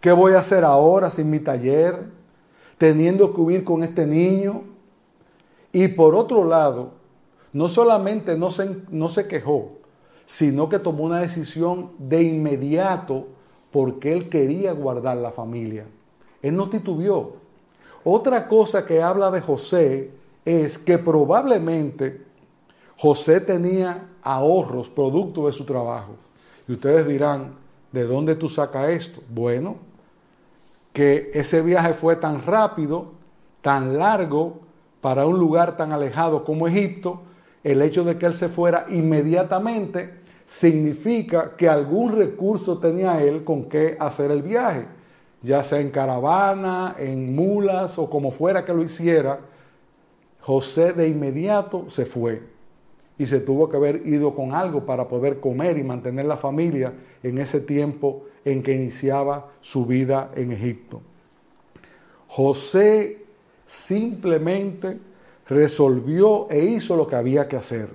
¿Qué 0.00 0.12
voy 0.12 0.32
a 0.32 0.40
hacer 0.40 0.64
ahora 0.64 1.10
sin 1.10 1.30
mi 1.30 1.38
taller? 1.38 2.10
Teniendo 2.78 3.32
que 3.32 3.40
huir 3.40 3.64
con 3.64 3.82
este 3.82 4.06
niño. 4.06 4.64
Y 5.72 5.88
por 5.88 6.14
otro 6.14 6.44
lado, 6.44 6.92
no 7.52 7.68
solamente 7.68 8.36
no 8.36 8.50
se, 8.50 8.76
no 8.90 9.08
se 9.08 9.26
quejó, 9.26 9.72
sino 10.24 10.68
que 10.68 10.78
tomó 10.78 11.04
una 11.04 11.20
decisión 11.20 11.92
de 11.98 12.22
inmediato 12.22 13.28
porque 13.70 14.12
él 14.12 14.28
quería 14.28 14.72
guardar 14.72 15.18
la 15.18 15.30
familia. 15.30 15.86
Él 16.42 16.56
no 16.56 16.68
titubeó. 16.68 17.34
Otra 18.04 18.48
cosa 18.48 18.86
que 18.86 19.02
habla 19.02 19.30
de 19.30 19.40
José 19.40 20.10
es 20.44 20.78
que 20.78 20.98
probablemente 20.98 22.24
José 22.96 23.40
tenía 23.40 24.08
ahorros 24.26 24.88
producto 24.88 25.46
de 25.46 25.52
su 25.52 25.64
trabajo. 25.64 26.16
Y 26.66 26.72
ustedes 26.72 27.06
dirán, 27.06 27.54
¿de 27.92 28.04
dónde 28.04 28.34
tú 28.34 28.48
sacas 28.48 28.88
esto? 28.88 29.22
Bueno, 29.30 29.76
que 30.92 31.30
ese 31.32 31.62
viaje 31.62 31.94
fue 31.94 32.16
tan 32.16 32.44
rápido, 32.44 33.12
tan 33.62 33.96
largo, 33.96 34.60
para 35.00 35.26
un 35.26 35.38
lugar 35.38 35.76
tan 35.76 35.92
alejado 35.92 36.44
como 36.44 36.66
Egipto, 36.66 37.20
el 37.62 37.80
hecho 37.82 38.02
de 38.02 38.18
que 38.18 38.26
él 38.26 38.34
se 38.34 38.48
fuera 38.48 38.86
inmediatamente 38.88 40.14
significa 40.44 41.52
que 41.56 41.68
algún 41.68 42.16
recurso 42.16 42.78
tenía 42.78 43.22
él 43.22 43.44
con 43.44 43.64
qué 43.64 43.96
hacer 44.00 44.32
el 44.32 44.42
viaje, 44.42 44.86
ya 45.42 45.62
sea 45.62 45.80
en 45.80 45.90
caravana, 45.90 46.96
en 46.98 47.34
mulas 47.34 47.98
o 47.98 48.10
como 48.10 48.32
fuera 48.32 48.64
que 48.64 48.74
lo 48.74 48.82
hiciera. 48.82 49.38
José 50.40 50.92
de 50.92 51.08
inmediato 51.08 51.88
se 51.88 52.06
fue 52.06 52.55
y 53.18 53.26
se 53.26 53.40
tuvo 53.40 53.68
que 53.68 53.76
haber 53.76 54.06
ido 54.06 54.34
con 54.34 54.54
algo 54.54 54.84
para 54.84 55.08
poder 55.08 55.40
comer 55.40 55.78
y 55.78 55.84
mantener 55.84 56.26
la 56.26 56.36
familia 56.36 56.92
en 57.22 57.38
ese 57.38 57.60
tiempo 57.60 58.24
en 58.44 58.62
que 58.62 58.74
iniciaba 58.74 59.52
su 59.60 59.86
vida 59.86 60.30
en 60.34 60.52
Egipto. 60.52 61.00
José 62.28 63.24
simplemente 63.64 64.98
resolvió 65.48 66.48
e 66.50 66.64
hizo 66.64 66.96
lo 66.96 67.06
que 67.06 67.16
había 67.16 67.48
que 67.48 67.56
hacer. 67.56 67.88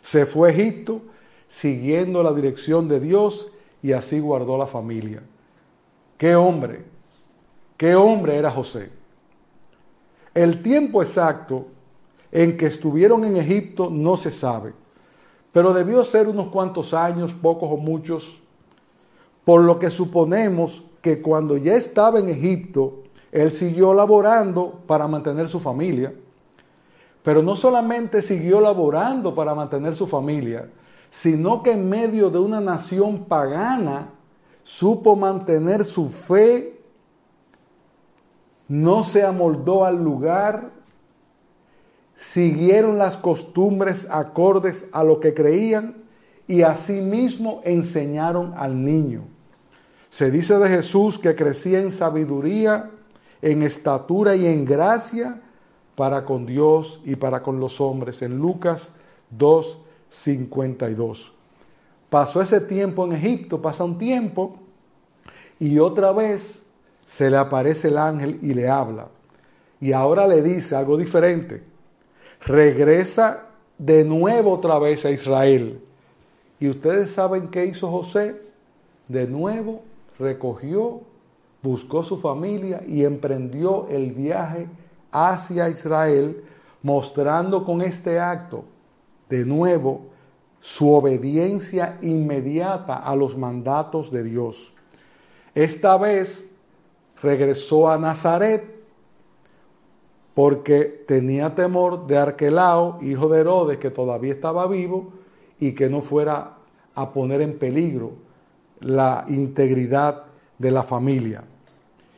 Se 0.00 0.26
fue 0.26 0.50
a 0.50 0.52
Egipto 0.52 1.02
siguiendo 1.46 2.22
la 2.22 2.32
dirección 2.32 2.88
de 2.88 3.00
Dios 3.00 3.50
y 3.82 3.92
así 3.92 4.20
guardó 4.20 4.56
la 4.56 4.66
familia. 4.66 5.22
Qué 6.16 6.36
hombre, 6.36 6.84
qué 7.76 7.94
hombre 7.96 8.36
era 8.36 8.50
José. 8.50 8.90
El 10.34 10.62
tiempo 10.62 11.02
exacto 11.02 11.66
en 12.32 12.56
que 12.56 12.66
estuvieron 12.66 13.24
en 13.24 13.36
Egipto 13.36 13.90
no 13.90 14.16
se 14.16 14.30
sabe, 14.30 14.72
pero 15.52 15.74
debió 15.74 16.02
ser 16.02 16.28
unos 16.28 16.48
cuantos 16.48 16.94
años, 16.94 17.34
pocos 17.34 17.68
o 17.70 17.76
muchos, 17.76 18.40
por 19.44 19.60
lo 19.60 19.78
que 19.78 19.90
suponemos 19.90 20.82
que 21.02 21.20
cuando 21.20 21.56
ya 21.58 21.74
estaba 21.74 22.18
en 22.18 22.30
Egipto, 22.30 23.02
él 23.30 23.50
siguió 23.50 23.92
laborando 23.92 24.80
para 24.86 25.06
mantener 25.06 25.48
su 25.48 25.60
familia, 25.60 26.14
pero 27.22 27.42
no 27.42 27.54
solamente 27.54 28.22
siguió 28.22 28.60
laborando 28.60 29.34
para 29.34 29.54
mantener 29.54 29.94
su 29.94 30.06
familia, 30.06 30.70
sino 31.10 31.62
que 31.62 31.72
en 31.72 31.88
medio 31.88 32.30
de 32.30 32.38
una 32.38 32.60
nación 32.60 33.24
pagana 33.24 34.10
supo 34.62 35.16
mantener 35.16 35.84
su 35.84 36.08
fe, 36.08 36.80
no 38.68 39.04
se 39.04 39.22
amoldó 39.22 39.84
al 39.84 40.02
lugar, 40.02 40.81
siguieron 42.14 42.98
las 42.98 43.16
costumbres 43.16 44.06
acordes 44.10 44.88
a 44.92 45.04
lo 45.04 45.20
que 45.20 45.34
creían 45.34 46.02
y 46.46 46.62
asimismo 46.62 47.60
enseñaron 47.64 48.54
al 48.56 48.84
niño. 48.84 49.22
Se 50.10 50.30
dice 50.30 50.58
de 50.58 50.68
Jesús 50.68 51.18
que 51.18 51.34
crecía 51.34 51.80
en 51.80 51.90
sabiduría, 51.90 52.90
en 53.40 53.62
estatura 53.62 54.36
y 54.36 54.46
en 54.46 54.64
gracia 54.64 55.40
para 55.94 56.24
con 56.24 56.46
Dios 56.46 57.00
y 57.04 57.16
para 57.16 57.42
con 57.42 57.60
los 57.60 57.80
hombres. 57.80 58.22
En 58.22 58.38
Lucas 58.38 58.92
2, 59.30 59.78
52. 60.10 61.32
Pasó 62.10 62.42
ese 62.42 62.60
tiempo 62.60 63.06
en 63.06 63.12
Egipto, 63.12 63.62
pasa 63.62 63.84
un 63.84 63.96
tiempo, 63.96 64.58
y 65.58 65.78
otra 65.78 66.12
vez 66.12 66.62
se 67.04 67.30
le 67.30 67.38
aparece 67.38 67.88
el 67.88 67.96
ángel 67.96 68.38
y 68.42 68.52
le 68.52 68.68
habla. 68.68 69.08
Y 69.80 69.92
ahora 69.92 70.26
le 70.26 70.42
dice 70.42 70.76
algo 70.76 70.96
diferente. 70.96 71.71
Regresa 72.44 73.46
de 73.78 74.04
nuevo 74.04 74.52
otra 74.52 74.78
vez 74.78 75.04
a 75.04 75.10
Israel. 75.10 75.80
Y 76.58 76.68
ustedes 76.68 77.10
saben 77.10 77.48
qué 77.48 77.66
hizo 77.66 77.90
José. 77.90 78.40
De 79.08 79.26
nuevo 79.26 79.82
recogió, 80.18 81.02
buscó 81.62 82.02
su 82.02 82.16
familia 82.16 82.82
y 82.86 83.04
emprendió 83.04 83.86
el 83.88 84.12
viaje 84.12 84.68
hacia 85.10 85.68
Israel, 85.68 86.44
mostrando 86.82 87.64
con 87.64 87.82
este 87.82 88.18
acto 88.18 88.64
de 89.28 89.44
nuevo 89.44 90.06
su 90.60 90.92
obediencia 90.92 91.98
inmediata 92.02 92.96
a 92.96 93.16
los 93.16 93.36
mandatos 93.36 94.10
de 94.10 94.22
Dios. 94.24 94.72
Esta 95.54 95.96
vez 95.96 96.44
regresó 97.20 97.88
a 97.88 97.98
Nazaret 97.98 98.71
porque 100.34 101.04
tenía 101.06 101.54
temor 101.54 102.06
de 102.06 102.18
Arquelao, 102.18 102.98
hijo 103.02 103.28
de 103.28 103.40
Herodes, 103.40 103.78
que 103.78 103.90
todavía 103.90 104.32
estaba 104.32 104.66
vivo 104.66 105.12
y 105.60 105.72
que 105.72 105.90
no 105.90 106.00
fuera 106.00 106.54
a 106.94 107.12
poner 107.12 107.40
en 107.40 107.58
peligro 107.58 108.12
la 108.80 109.24
integridad 109.28 110.24
de 110.58 110.70
la 110.70 110.82
familia. 110.82 111.44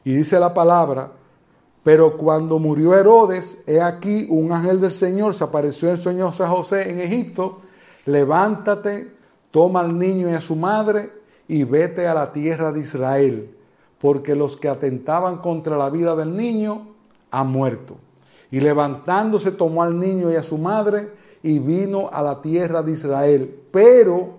Y 0.05 0.15
dice 0.15 0.39
la 0.39 0.55
palabra 0.55 1.11
pero 1.85 2.17
cuando 2.17 2.59
murió 2.59 2.95
Herodes, 2.95 3.59
he 3.67 3.81
aquí 3.81 4.27
un 4.31 4.51
ángel 4.53 4.81
del 4.81 4.91
Señor 4.91 5.35
se 5.35 5.45
apareció 5.45 5.91
en 5.91 5.99
sueños 5.99 6.41
a 6.41 6.49
José 6.49 6.91
en 6.91 6.99
Egipto. 6.99 7.61
Levántate, 8.07 9.13
toma 9.51 9.81
al 9.81 9.99
niño 9.99 10.31
y 10.31 10.33
a 10.33 10.41
su 10.41 10.57
madre 10.57 11.13
y 11.47 11.65
vete 11.65 12.09
a 12.09 12.15
la 12.15 12.33
tierra 12.33 12.73
de 12.73 12.81
Israel, 12.81 13.55
porque 14.01 14.35
los 14.35 14.57
que 14.57 14.69
atentaban 14.69 15.39
contra 15.39 15.77
la 15.77 15.91
vida 15.91 16.17
del 16.17 16.35
niño 16.35 16.94
han 17.41 17.49
muerto. 17.49 17.97
Y 18.51 18.61
levantándose 18.61 19.51
tomó 19.53 19.83
al 19.83 19.99
niño 19.99 20.31
y 20.31 20.37
a 20.37 20.43
su 20.43 20.59
madre 20.59 21.11
y 21.43 21.59
vino 21.59 22.09
a 22.13 22.23
la 22.23 22.41
tierra 22.41 22.83
de 22.83 22.93
Israel. 22.93 23.63
Pero, 23.71 24.37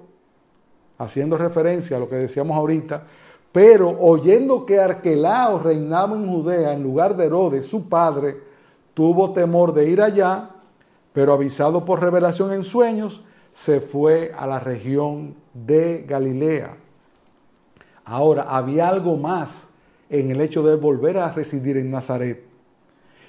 haciendo 0.98 1.38
referencia 1.38 1.98
a 1.98 2.00
lo 2.00 2.10
que 2.10 2.16
decíamos 2.16 2.56
ahorita, 2.58 3.04
pero 3.52 3.90
oyendo 4.00 4.66
que 4.66 4.80
Arquelao 4.80 5.60
reinaba 5.60 6.16
en 6.16 6.28
Judea 6.28 6.74
en 6.74 6.84
lugar 6.84 7.16
de 7.16 7.26
Herodes, 7.26 7.66
su 7.66 7.88
padre, 7.88 8.38
tuvo 8.94 9.34
temor 9.34 9.74
de 9.74 9.90
ir 9.90 10.02
allá, 10.02 10.50
pero 11.14 11.34
avisado 11.34 11.86
por 11.86 12.02
revelación 12.02 12.52
en 12.52 12.64
sueños, 12.64 13.24
se 13.52 13.80
fue 13.80 14.34
a 14.38 14.46
la 14.48 14.60
región 14.60 15.36
de 15.54 16.06
Galilea. 16.08 16.76
Ahora, 18.04 18.44
había 18.44 18.90
algo 18.90 19.16
más 19.16 19.68
en 20.10 20.32
el 20.32 20.42
hecho 20.42 20.62
de 20.62 20.76
volver 20.76 21.18
a 21.18 21.32
residir 21.32 21.78
en 21.78 21.92
Nazaret. 21.92 22.55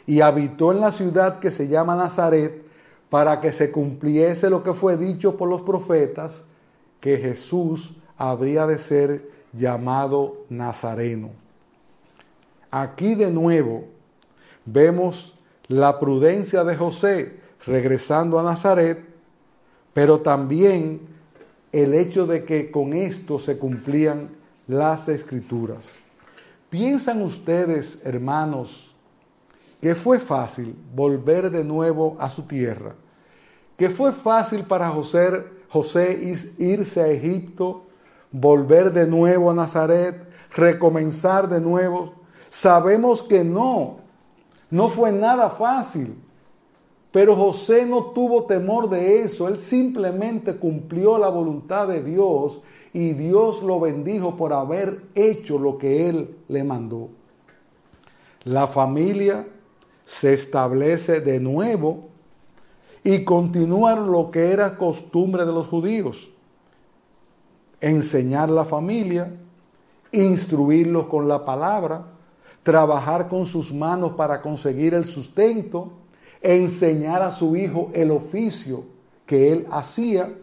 Y 0.07 0.21
habitó 0.21 0.73
en 0.73 0.81
la 0.81 0.93
ciudad 0.93 1.39
que 1.39 1.51
se 1.51 1.69
llama 1.69 1.97
Nazaret 1.97 2.65
para 3.11 3.41
que 3.41 3.53
se 3.53 3.71
cumpliese 3.71 4.51
lo 4.51 4.63
que 4.63 4.75
fue 4.75 4.97
dicho 4.97 5.37
por 5.37 5.49
los 5.49 5.63
profetas, 5.63 6.45
que 7.01 7.17
Jesús 7.17 7.95
habría 8.17 8.67
de 8.67 8.79
ser 8.79 9.31
llamado 9.53 10.45
Nazareno. 10.49 11.31
Aquí 12.71 13.15
de 13.15 13.31
nuevo 13.31 13.85
vemos 14.65 15.35
la 15.69 15.99
prudencia 15.99 16.65
de 16.65 16.77
José 16.77 17.41
regresando 17.65 18.39
a 18.39 18.43
Nazaret, 18.43 19.05
pero 19.93 20.21
también 20.21 21.01
el 21.73 21.95
hecho 21.95 22.27
de 22.27 22.45
que 22.45 22.71
con 22.71 22.93
esto 22.93 23.39
se 23.39 23.59
cumplían 23.59 24.31
las 24.69 25.09
escrituras. 25.09 25.95
¿Piensan 26.71 27.23
ustedes, 27.23 28.01
hermanos, 28.05 28.86
que 29.87 29.95
fue 29.95 30.19
fácil 30.19 30.75
volver 30.97 31.49
de 31.49 31.63
nuevo 31.63 32.17
a 32.19 32.29
su 32.29 32.43
tierra? 32.43 32.97
¿Que 33.77 33.89
fue 33.89 34.11
fácil 34.11 34.65
para 34.65 34.91
José, 34.91 35.45
José 35.69 36.35
irse 36.59 37.01
a 37.01 37.07
Egipto 37.07 37.85
volver 38.33 38.93
de 38.93 39.07
nuevo 39.07 39.49
a 39.49 39.55
Nazaret, 39.55 40.29
recomenzar 40.57 41.49
de 41.49 41.61
nuevo. 41.61 42.15
Sabemos 42.49 43.23
que 43.23 43.45
no, 43.45 43.99
no 44.71 44.89
fue 44.89 45.13
nada 45.13 45.51
fácil. 45.51 46.21
Pero 47.13 47.37
José 47.37 47.87
no 47.87 48.07
tuvo 48.07 48.43
temor 48.43 48.91
de 48.91 49.23
eso, 49.23 49.47
él 49.47 49.57
simplemente 49.57 50.57
cumplió 50.57 51.17
la 51.17 51.29
voluntad 51.29 51.87
de 51.87 52.03
Dios 52.03 52.61
y 52.93 53.13
Dios 53.13 53.63
lo 53.63 53.79
bendijo 53.79 54.37
por 54.37 54.53
haber 54.53 55.05
hecho 55.15 55.61
lo 55.61 55.79
que 55.79 56.09
él 56.09 56.37
le 56.49 56.65
mandó. 56.65 57.11
La 58.43 58.67
familia 58.67 59.47
se 60.07 60.33
establece 60.33 61.21
de 61.21 61.41
nuevo 61.41 62.09
y 63.05 63.25
continúa 63.25 63.95
lo 63.97 64.31
que 64.31 64.53
era 64.53 64.79
costumbre 64.79 65.45
de 65.45 65.53
los 65.53 65.69
judíos 65.69 66.31
enseñar 67.81 68.49
la 68.49 68.65
familia, 68.65 69.33
instruirlos 70.13 71.07
con 71.07 71.29
la 71.29 71.45
palabra, 71.45 72.07
trabajar 72.63 73.29
con 73.29 73.47
sus 73.47 73.73
manos 73.73 74.13
para 74.13 74.41
conseguir 74.43 74.95
el 74.95 75.05
sustento, 75.05 75.93
enseñar 76.41 77.23
a 77.23 77.31
su 77.31 77.57
hijo 77.57 77.91
el 77.95 78.11
oficio 78.11 78.85
que 79.25 79.53
él 79.53 79.67
hacía 79.71 80.35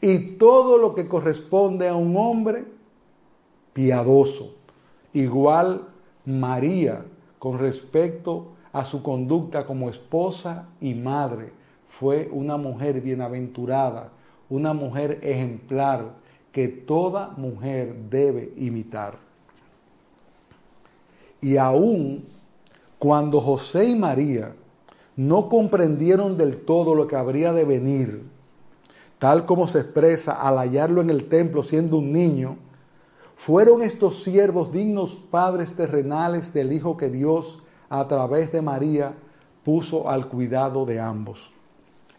y 0.00 0.18
todo 0.36 0.78
lo 0.78 0.94
que 0.94 1.08
corresponde 1.08 1.88
a 1.88 1.94
un 1.94 2.16
hombre 2.16 2.64
piadoso. 3.72 4.54
Igual 5.12 5.88
María 6.24 7.04
con 7.38 7.58
respecto 7.58 8.52
a 8.56 8.59
su 8.84 9.02
conducta 9.02 9.66
como 9.66 9.90
esposa 9.90 10.68
y 10.80 10.94
madre 10.94 11.52
fue 11.88 12.28
una 12.32 12.56
mujer 12.56 13.00
bienaventurada, 13.00 14.10
una 14.48 14.72
mujer 14.72 15.18
ejemplar 15.22 16.12
que 16.52 16.68
toda 16.68 17.28
mujer 17.36 17.94
debe 18.08 18.52
imitar. 18.56 19.18
Y 21.40 21.56
aún 21.56 22.24
cuando 22.98 23.40
José 23.40 23.88
y 23.88 23.96
María 23.96 24.54
no 25.16 25.48
comprendieron 25.48 26.36
del 26.36 26.64
todo 26.64 26.94
lo 26.94 27.06
que 27.06 27.16
habría 27.16 27.52
de 27.52 27.64
venir, 27.64 28.24
tal 29.18 29.46
como 29.46 29.66
se 29.66 29.80
expresa 29.80 30.32
al 30.32 30.58
hallarlo 30.58 31.00
en 31.00 31.10
el 31.10 31.28
templo 31.28 31.62
siendo 31.62 31.98
un 31.98 32.12
niño, 32.12 32.56
fueron 33.36 33.82
estos 33.82 34.22
siervos 34.22 34.70
dignos 34.70 35.16
padres 35.30 35.74
terrenales 35.74 36.52
del 36.52 36.72
Hijo 36.72 36.96
que 36.96 37.08
Dios 37.08 37.62
a 37.90 38.08
través 38.08 38.50
de 38.52 38.62
María 38.62 39.12
puso 39.62 40.08
al 40.08 40.28
cuidado 40.28 40.86
de 40.86 40.98
ambos. 40.98 41.50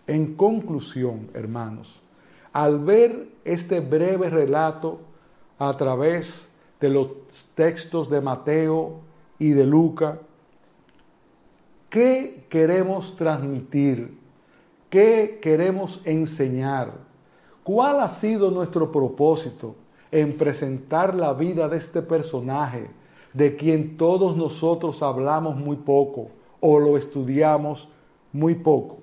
En 0.06 0.36
conclusión, 0.36 1.30
hermanos, 1.34 2.00
al 2.54 2.80
ver 2.80 3.30
este 3.46 3.80
breve 3.80 4.30
relato 4.30 5.00
a 5.58 5.76
través 5.78 6.50
de 6.80 6.90
los 6.90 7.08
textos 7.56 8.10
de 8.10 8.22
Mateo 8.22 9.00
y 9.40 9.52
de 9.52 9.66
Luca, 9.66 10.20
¿qué 11.90 12.46
queremos 12.50 13.16
transmitir? 13.16 14.20
¿Qué 14.90 15.40
queremos 15.42 16.02
enseñar? 16.04 16.92
¿Cuál 17.64 18.02
ha 18.02 18.10
sido 18.10 18.52
nuestro 18.52 18.92
propósito 18.92 19.76
en 20.12 20.38
presentar 20.38 21.16
la 21.16 21.34
vida 21.34 21.70
de 21.70 21.78
este 21.78 22.02
personaje, 22.02 22.90
de 23.34 23.56
quien 23.56 23.98
todos 23.98 24.36
nosotros 24.36 25.02
hablamos 25.02 25.56
muy 25.56 25.78
poco 25.78 26.30
o 26.60 26.80
lo 26.80 26.98
estudiamos 26.98 27.90
muy 28.32 28.56
poco? 28.56 28.98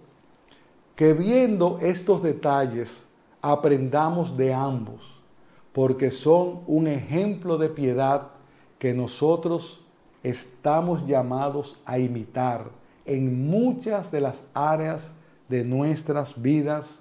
Que 0.96 1.12
viendo 1.12 1.78
estos 1.80 2.22
detalles 2.22 3.04
aprendamos 3.40 4.36
de 4.36 4.52
ambos, 4.52 5.20
porque 5.72 6.10
son 6.10 6.60
un 6.66 6.88
ejemplo 6.88 7.56
de 7.56 7.68
piedad 7.68 8.28
que 8.78 8.94
nosotros 8.94 9.80
estamos 10.22 11.06
llamados 11.06 11.80
a 11.84 11.98
imitar 11.98 12.70
en 13.04 13.48
muchas 13.48 14.10
de 14.10 14.20
las 14.20 14.44
áreas 14.54 15.14
de 15.48 15.64
nuestras 15.64 16.40
vidas 16.40 17.00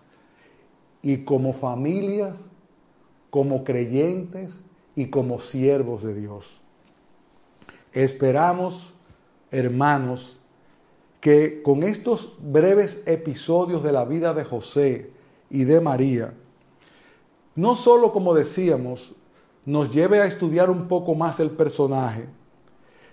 y 1.01 1.17
como 1.25 1.53
familias, 1.53 2.49
como 3.29 3.63
creyentes 3.63 4.61
y 4.95 5.07
como 5.07 5.39
siervos 5.39 6.03
de 6.03 6.13
Dios. 6.13 6.61
Esperamos, 7.93 8.93
hermanos, 9.51 10.39
que 11.21 11.61
con 11.63 11.83
estos 11.83 12.35
breves 12.39 13.01
episodios 13.05 13.83
de 13.83 13.91
la 13.91 14.05
vida 14.05 14.33
de 14.33 14.43
José 14.43 15.11
y 15.49 15.63
de 15.63 15.81
María, 15.81 16.33
no 17.55 17.75
solo 17.75 18.13
como 18.13 18.33
decíamos, 18.33 19.13
nos 19.65 19.91
lleve 19.91 20.21
a 20.21 20.25
estudiar 20.25 20.69
un 20.69 20.87
poco 20.87 21.15
más 21.15 21.39
el 21.39 21.49
personaje, 21.49 22.27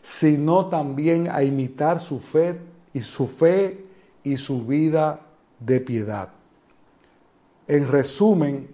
sino 0.02 0.66
también 0.66 1.28
a 1.30 1.42
imitar 1.42 1.98
su 1.98 2.20
fe 2.20 2.60
y 2.92 3.00
su 3.00 3.26
fe 3.26 3.84
y 4.22 4.36
su 4.36 4.64
vida 4.64 5.20
de 5.58 5.80
piedad. 5.80 6.28
En 7.66 7.88
resumen, 7.88 8.68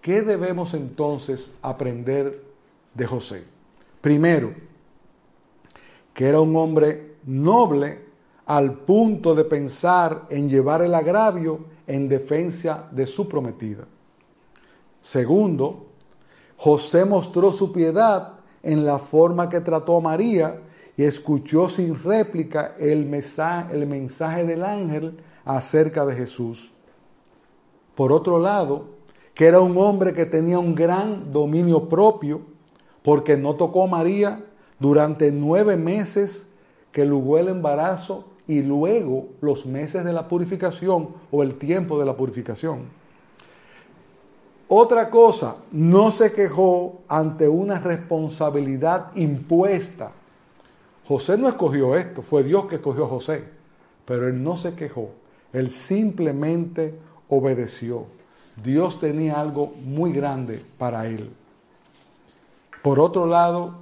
¿qué 0.00 0.22
debemos 0.22 0.74
entonces 0.74 1.52
aprender 1.62 2.42
de 2.94 3.06
José? 3.06 3.44
Primero, 4.00 4.52
que 6.20 6.28
era 6.28 6.38
un 6.38 6.54
hombre 6.54 7.16
noble 7.24 7.98
al 8.44 8.74
punto 8.74 9.34
de 9.34 9.42
pensar 9.44 10.26
en 10.28 10.50
llevar 10.50 10.82
el 10.82 10.94
agravio 10.94 11.60
en 11.86 12.10
defensa 12.10 12.90
de 12.90 13.06
su 13.06 13.26
prometida. 13.26 13.86
Segundo, 15.00 15.86
José 16.58 17.06
mostró 17.06 17.50
su 17.52 17.72
piedad 17.72 18.34
en 18.62 18.84
la 18.84 18.98
forma 18.98 19.48
que 19.48 19.62
trató 19.62 19.96
a 19.96 20.02
María 20.02 20.60
y 20.94 21.04
escuchó 21.04 21.70
sin 21.70 21.98
réplica 22.04 22.74
el 22.78 23.06
mensaje, 23.06 23.74
el 23.74 23.86
mensaje 23.86 24.44
del 24.44 24.62
ángel 24.62 25.16
acerca 25.46 26.04
de 26.04 26.16
Jesús. 26.16 26.70
Por 27.94 28.12
otro 28.12 28.38
lado, 28.38 28.90
que 29.32 29.46
era 29.46 29.60
un 29.60 29.74
hombre 29.78 30.12
que 30.12 30.26
tenía 30.26 30.58
un 30.58 30.74
gran 30.74 31.32
dominio 31.32 31.88
propio, 31.88 32.42
porque 33.02 33.38
no 33.38 33.54
tocó 33.54 33.84
a 33.84 33.86
María 33.86 34.44
durante 34.80 35.30
nueve 35.30 35.76
meses 35.76 36.48
que 36.90 37.04
luego 37.04 37.38
el 37.38 37.48
embarazo 37.48 38.24
y 38.48 38.62
luego 38.62 39.28
los 39.40 39.64
meses 39.66 40.04
de 40.04 40.12
la 40.12 40.26
purificación 40.26 41.10
o 41.30 41.44
el 41.44 41.54
tiempo 41.54 42.00
de 42.00 42.06
la 42.06 42.16
purificación. 42.16 42.80
Otra 44.66 45.10
cosa, 45.10 45.56
no 45.72 46.10
se 46.10 46.32
quejó 46.32 47.00
ante 47.08 47.48
una 47.48 47.78
responsabilidad 47.78 49.14
impuesta. 49.16 50.12
José 51.04 51.36
no 51.36 51.48
escogió 51.48 51.96
esto, 51.96 52.22
fue 52.22 52.42
Dios 52.44 52.66
que 52.66 52.76
escogió 52.76 53.04
a 53.04 53.08
José, 53.08 53.44
pero 54.04 54.28
él 54.28 54.42
no 54.42 54.56
se 54.56 54.74
quejó. 54.74 55.10
Él 55.52 55.68
simplemente 55.68 56.94
obedeció. 57.28 58.06
Dios 58.62 59.00
tenía 59.00 59.40
algo 59.40 59.74
muy 59.84 60.12
grande 60.12 60.64
para 60.78 61.06
él. 61.06 61.30
Por 62.82 63.00
otro 63.00 63.26
lado, 63.26 63.79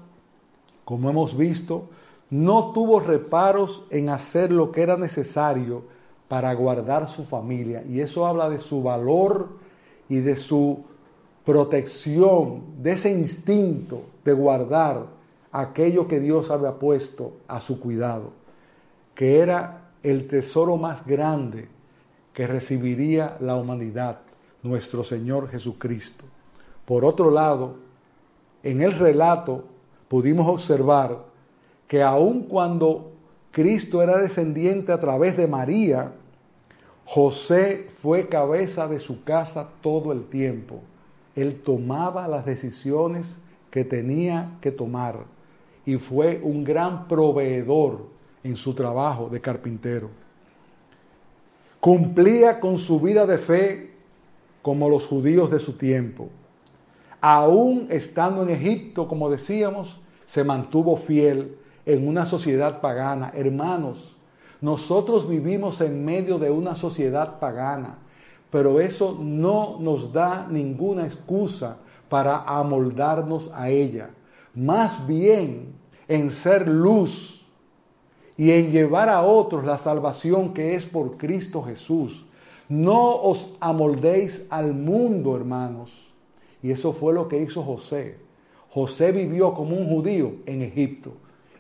como 0.89 1.11
hemos 1.11 1.37
visto, 1.37 1.91
no 2.31 2.73
tuvo 2.73 2.99
reparos 2.99 3.85
en 3.91 4.09
hacer 4.09 4.51
lo 4.51 4.73
que 4.73 4.81
era 4.81 4.97
necesario 4.97 5.83
para 6.29 6.55
guardar 6.55 7.07
su 7.09 7.25
familia. 7.25 7.85
Y 7.87 8.01
eso 8.01 8.27
habla 8.27 8.49
de 8.49 8.59
su 8.59 8.83
valor 8.83 9.51
y 10.09 10.21
de 10.21 10.35
su 10.35 10.83
protección, 11.45 12.63
de 12.83 12.93
ese 12.93 13.13
instinto 13.13 14.01
de 14.25 14.33
guardar 14.33 15.05
aquello 15.53 16.09
que 16.09 16.21
Dios 16.21 16.51
había 16.51 16.73
puesto 16.73 17.35
a 17.49 17.61
su 17.61 17.79
cuidado, 17.81 18.31
que 19.15 19.41
era 19.41 19.91
el 20.03 20.27
tesoro 20.27 20.79
más 20.79 21.07
grande 21.07 21.69
que 22.33 22.47
recibiría 22.47 23.37
la 23.41 23.57
humanidad, 23.57 24.21
nuestro 24.63 25.05
Señor 25.05 25.51
Jesucristo. 25.51 26.25
Por 26.87 27.05
otro 27.05 27.31
lado, 27.31 27.77
en 28.63 28.81
el 28.81 28.95
relato 28.99 29.65
pudimos 30.09 30.47
observar 30.49 31.25
que 31.87 32.03
aun 32.03 32.43
cuando 32.43 33.13
Cristo 33.51 34.03
era 34.03 34.19
descendiente 34.19 34.93
a 34.93 35.01
través 35.01 35.37
de 35.37 35.47
María, 35.47 36.13
José 37.05 37.89
fue 38.03 38.29
cabeza 38.29 38.87
de 38.87 39.01
su 39.01 39.25
casa 39.25 39.69
todo 39.81 40.13
el 40.13 40.25
tiempo. 40.25 40.81
Él 41.35 41.63
tomaba 41.63 42.29
las 42.29 42.45
decisiones 42.45 43.39
que 43.71 43.85
tenía 43.85 44.59
que 44.61 44.71
tomar 44.71 45.25
y 45.87 45.97
fue 45.97 46.41
un 46.43 46.65
gran 46.65 47.09
proveedor 47.09 48.07
en 48.45 48.57
su 48.57 48.75
trabajo 48.75 49.29
de 49.31 49.41
carpintero. 49.41 50.11
Cumplía 51.81 52.61
con 52.61 52.77
su 52.77 53.01
vida 53.01 53.25
de 53.25 53.39
fe 53.39 53.91
como 54.61 54.89
los 54.91 55.07
judíos 55.07 55.51
de 55.51 55.59
su 55.59 55.75
tiempo. 55.75 56.29
Aún 57.21 57.89
estando 57.91 58.43
en 58.43 58.51
Egipto, 58.51 59.09
como 59.09 59.31
decíamos, 59.31 60.01
se 60.25 60.45
mantuvo 60.45 60.97
fiel 60.97 61.57
en 61.87 62.07
una 62.07 62.27
sociedad 62.27 62.81
pagana. 62.81 63.33
Hermanos, 63.35 64.17
nosotros 64.61 65.29
vivimos 65.29 65.81
en 65.81 66.05
medio 66.05 66.39
de 66.39 66.51
una 66.51 66.75
sociedad 66.75 67.39
pagana, 67.39 67.99
pero 68.51 68.81
eso 68.81 69.17
no 69.21 69.79
nos 69.81 70.13
da 70.13 70.47
ninguna 70.51 71.05
excusa 71.05 71.79
para 72.09 72.43
amoldarnos 72.43 73.51
a 73.55 73.69
ella. 73.69 74.11
Más 74.55 75.07
bien 75.07 75.75
en 76.09 76.31
ser 76.31 76.67
luz 76.67 77.45
y 78.37 78.51
en 78.51 78.71
llevar 78.71 79.09
a 79.09 79.23
otros 79.23 79.65
la 79.65 79.79
salvación 79.79 80.55
que 80.55 80.75
es 80.75 80.87
por 80.87 81.17
Cristo 81.17 81.63
Jesús. 81.63 82.25
No 82.69 83.17
os 83.17 83.55
amoldéis 83.61 84.47
al 84.51 84.75
mundo, 84.75 85.37
hermanos. 85.37 86.08
Y 86.63 86.71
eso 86.71 86.93
fue 86.93 87.15
lo 87.15 87.29
que 87.29 87.41
hizo 87.41 87.63
José. 87.63 88.17
José 88.71 89.13
vivió 89.13 89.55
como 89.55 89.77
un 89.77 89.89
judío 89.89 90.33
en 90.47 90.63
Egipto 90.63 91.13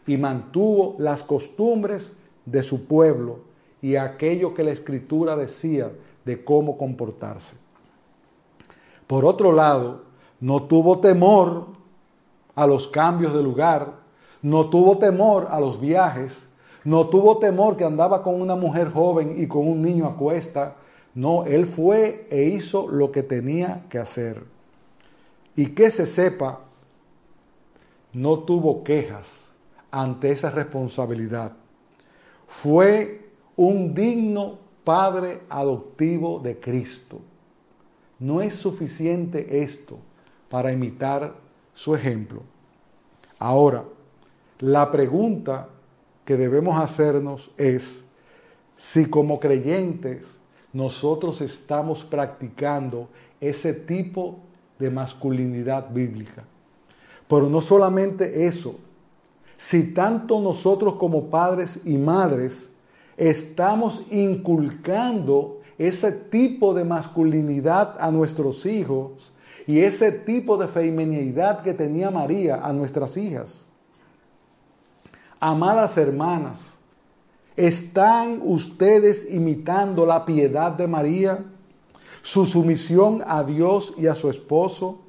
y 0.06 0.16
mantuvo 0.16 0.96
las 0.98 1.22
costumbres 1.22 2.12
de 2.46 2.62
su 2.62 2.86
pueblo 2.86 3.40
y 3.80 3.96
aquello 3.96 4.54
que 4.54 4.64
la 4.64 4.72
escritura 4.72 5.36
decía 5.36 5.90
de 6.24 6.44
cómo 6.44 6.76
comportarse. 6.76 7.56
Por 9.06 9.24
otro 9.24 9.52
lado, 9.52 10.02
no 10.40 10.64
tuvo 10.64 10.98
temor 10.98 11.66
a 12.54 12.66
los 12.66 12.88
cambios 12.88 13.32
de 13.34 13.42
lugar, 13.42 13.94
no 14.42 14.68
tuvo 14.68 14.98
temor 14.98 15.48
a 15.50 15.60
los 15.60 15.80
viajes, 15.80 16.48
no 16.84 17.08
tuvo 17.08 17.38
temor 17.38 17.76
que 17.76 17.84
andaba 17.84 18.22
con 18.22 18.40
una 18.40 18.56
mujer 18.56 18.90
joven 18.90 19.36
y 19.38 19.46
con 19.46 19.66
un 19.66 19.82
niño 19.82 20.06
a 20.06 20.16
cuesta. 20.16 20.76
No, 21.14 21.44
él 21.44 21.66
fue 21.66 22.26
e 22.30 22.44
hizo 22.44 22.88
lo 22.88 23.10
que 23.10 23.22
tenía 23.22 23.84
que 23.88 23.98
hacer. 23.98 24.57
Y 25.58 25.70
que 25.70 25.90
se 25.90 26.06
sepa, 26.06 26.60
no 28.12 28.38
tuvo 28.38 28.84
quejas 28.84 29.52
ante 29.90 30.30
esa 30.30 30.50
responsabilidad. 30.50 31.50
Fue 32.46 33.32
un 33.56 33.92
digno 33.92 34.60
padre 34.84 35.40
adoptivo 35.48 36.38
de 36.38 36.60
Cristo. 36.60 37.18
No 38.20 38.40
es 38.40 38.54
suficiente 38.54 39.60
esto 39.60 39.98
para 40.48 40.70
imitar 40.70 41.34
su 41.74 41.92
ejemplo. 41.92 42.42
Ahora, 43.40 43.82
la 44.60 44.92
pregunta 44.92 45.70
que 46.24 46.36
debemos 46.36 46.80
hacernos 46.80 47.50
es 47.56 48.06
si 48.76 49.06
como 49.06 49.40
creyentes 49.40 50.38
nosotros 50.72 51.40
estamos 51.40 52.04
practicando 52.04 53.08
ese 53.40 53.74
tipo 53.74 54.44
de 54.78 54.90
masculinidad 54.90 55.90
bíblica. 55.90 56.44
Pero 57.28 57.48
no 57.48 57.60
solamente 57.60 58.46
eso, 58.46 58.76
si 59.56 59.92
tanto 59.92 60.40
nosotros 60.40 60.94
como 60.94 61.26
padres 61.26 61.80
y 61.84 61.98
madres 61.98 62.70
estamos 63.16 64.02
inculcando 64.10 65.60
ese 65.76 66.12
tipo 66.12 66.74
de 66.74 66.84
masculinidad 66.84 67.96
a 68.00 68.10
nuestros 68.10 68.64
hijos 68.66 69.32
y 69.66 69.80
ese 69.80 70.12
tipo 70.12 70.56
de 70.56 70.66
feminidad 70.66 71.60
que 71.60 71.74
tenía 71.74 72.10
María 72.10 72.60
a 72.64 72.72
nuestras 72.72 73.16
hijas. 73.16 73.66
Amadas 75.40 75.96
hermanas, 75.98 76.74
¿están 77.56 78.40
ustedes 78.42 79.26
imitando 79.30 80.06
la 80.06 80.24
piedad 80.24 80.72
de 80.72 80.86
María, 80.86 81.44
su 82.22 82.46
sumisión 82.46 83.22
a 83.26 83.42
Dios 83.44 83.94
y 83.96 84.06
a 84.06 84.14
su 84.14 84.30
esposo? 84.30 85.00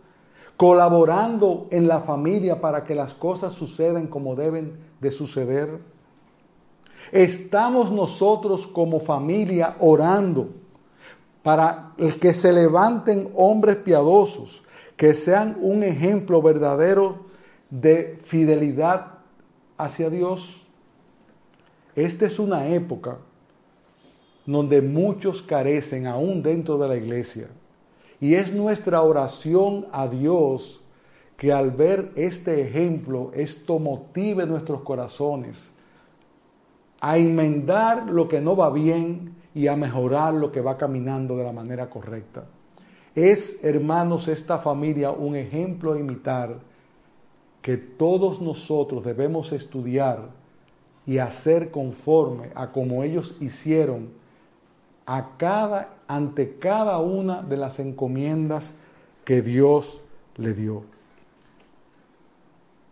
colaborando 0.60 1.68
en 1.72 1.88
la 1.88 2.01
familia 2.01 2.60
para 2.60 2.84
que 2.84 2.93
las 2.93 3.14
cosas 3.14 3.53
sucedan 3.53 4.07
como 4.07 4.36
deben 4.36 4.78
de 4.99 5.10
suceder. 5.10 5.80
Estamos 7.14 7.93
nosotros 7.93 8.68
como 8.68 8.99
familia 8.99 9.78
orando 9.80 10.49
para 11.43 11.93
que 12.20 12.34
se 12.34 12.51
levanten 12.51 13.32
hombres 13.36 13.78
piadosos, 13.78 14.62
que 14.97 15.14
sean 15.14 15.57
un 15.62 15.82
ejemplo 15.82 16.41
verdadero 16.41 17.20
de 17.70 18.20
fidelidad 18.26 19.14
hacia 19.78 20.10
Dios. 20.10 20.62
Esta 21.95 22.26
es 22.26 22.38
una 22.38 22.68
época 22.68 23.20
donde 24.54 24.82
muchos 24.82 25.43
carecen 25.43 26.08
aún 26.08 26.41
dentro 26.41 26.78
de 26.78 26.88
la 26.88 26.95
iglesia 26.95 27.50
y 28.20 28.34
es 28.34 28.54
nuestra 28.54 29.02
oración 29.02 29.86
a 29.91 30.08
Dios 30.08 30.82
que 31.38 31.54
al 31.54 31.72
ver 31.72 32.12
este 32.16 32.62
ejemplo, 32.62 33.32
esto 33.34 33.80
motive 33.80 34.45
nuestros 34.45 34.82
corazones 34.82 35.72
a 37.00 37.18
enmendar 37.18 38.08
lo 38.10 38.28
que 38.28 38.41
no 38.41 38.56
va 38.56 38.72
bien 38.72 39.36
y 39.54 39.68
a 39.68 39.76
mejorar 39.76 40.34
lo 40.34 40.52
que 40.52 40.62
va 40.62 40.78
caminando 40.78 41.38
de 41.38 41.43
la 41.45 41.54
manera 41.54 41.89
correcta. 41.89 42.45
Es, 43.16 43.64
hermanos, 43.64 44.28
esta 44.28 44.58
familia 44.58 45.12
un 45.12 45.36
ejemplo 45.36 45.93
a 45.93 46.00
imitar 46.00 46.60
que 47.62 47.78
todos 47.78 48.41
nosotros 48.41 49.06
debemos 49.06 49.54
estudiar 49.54 50.30
y 51.06 51.20
hacer 51.20 51.72
conforme 51.72 52.50
a 52.56 52.72
como 52.72 53.04
ellos 53.04 53.38
hicieron 53.39 54.19
a 55.12 55.38
cada, 55.38 55.95
ante 56.07 56.60
cada 56.60 56.99
una 56.99 57.41
de 57.41 57.57
las 57.57 57.80
encomiendas 57.80 58.76
que 59.26 59.41
Dios 59.41 60.03
le 60.38 60.53
dio. 60.53 60.84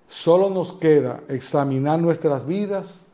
Solo 0.08 0.50
nos 0.50 0.72
queda 0.72 1.22
examinar 1.28 2.00
nuestras 2.00 2.48
vidas, 2.48 3.06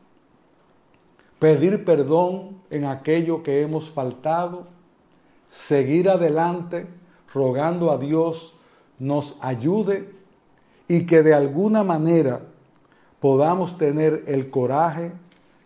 pedir 1.38 1.84
perdón 1.84 2.56
en 2.70 2.86
aquello 2.86 3.42
que 3.42 3.60
hemos 3.60 3.90
faltado, 3.90 4.68
seguir 5.50 6.08
adelante 6.08 6.86
rogando 7.34 7.90
a 7.90 7.98
Dios 7.98 8.54
nos 8.98 9.36
ayude 9.42 10.14
y 10.88 11.04
que 11.04 11.22
de 11.22 11.34
alguna 11.34 11.84
manera 11.84 12.40
podamos 13.20 13.76
tener 13.76 14.24
el 14.28 14.48
coraje, 14.48 15.12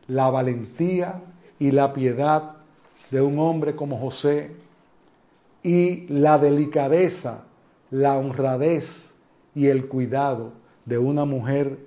la 0.09 0.29
valentía 0.29 1.23
y 1.61 1.71
la 1.71 1.93
piedad 1.93 2.58
de 3.11 3.21
un 3.23 3.39
hombre 3.39 3.75
como 3.75 3.99
José 3.99 4.51
y 5.63 6.07
la 6.09 6.39
delicadeza, 6.39 7.45
la 7.91 8.19
honradez 8.19 9.13
y 9.55 9.67
el 9.67 9.89
cuidado 9.89 10.53
de 10.85 10.99
una 10.99 11.25
mujer 11.25 11.79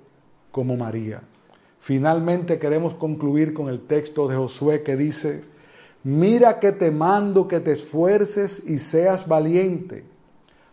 como 0.50 0.76
María. 0.76 1.22
Finalmente 1.80 2.58
queremos 2.58 2.94
concluir 2.94 3.54
con 3.54 3.68
el 3.68 3.80
texto 3.80 4.28
de 4.28 4.36
Josué 4.36 4.82
que 4.82 4.96
dice, 4.96 5.42
mira 6.04 6.60
que 6.60 6.72
te 6.72 6.90
mando 6.90 7.48
que 7.48 7.60
te 7.60 7.72
esfuerces 7.72 8.62
y 8.66 8.78
seas 8.78 9.26
valiente, 9.26 10.04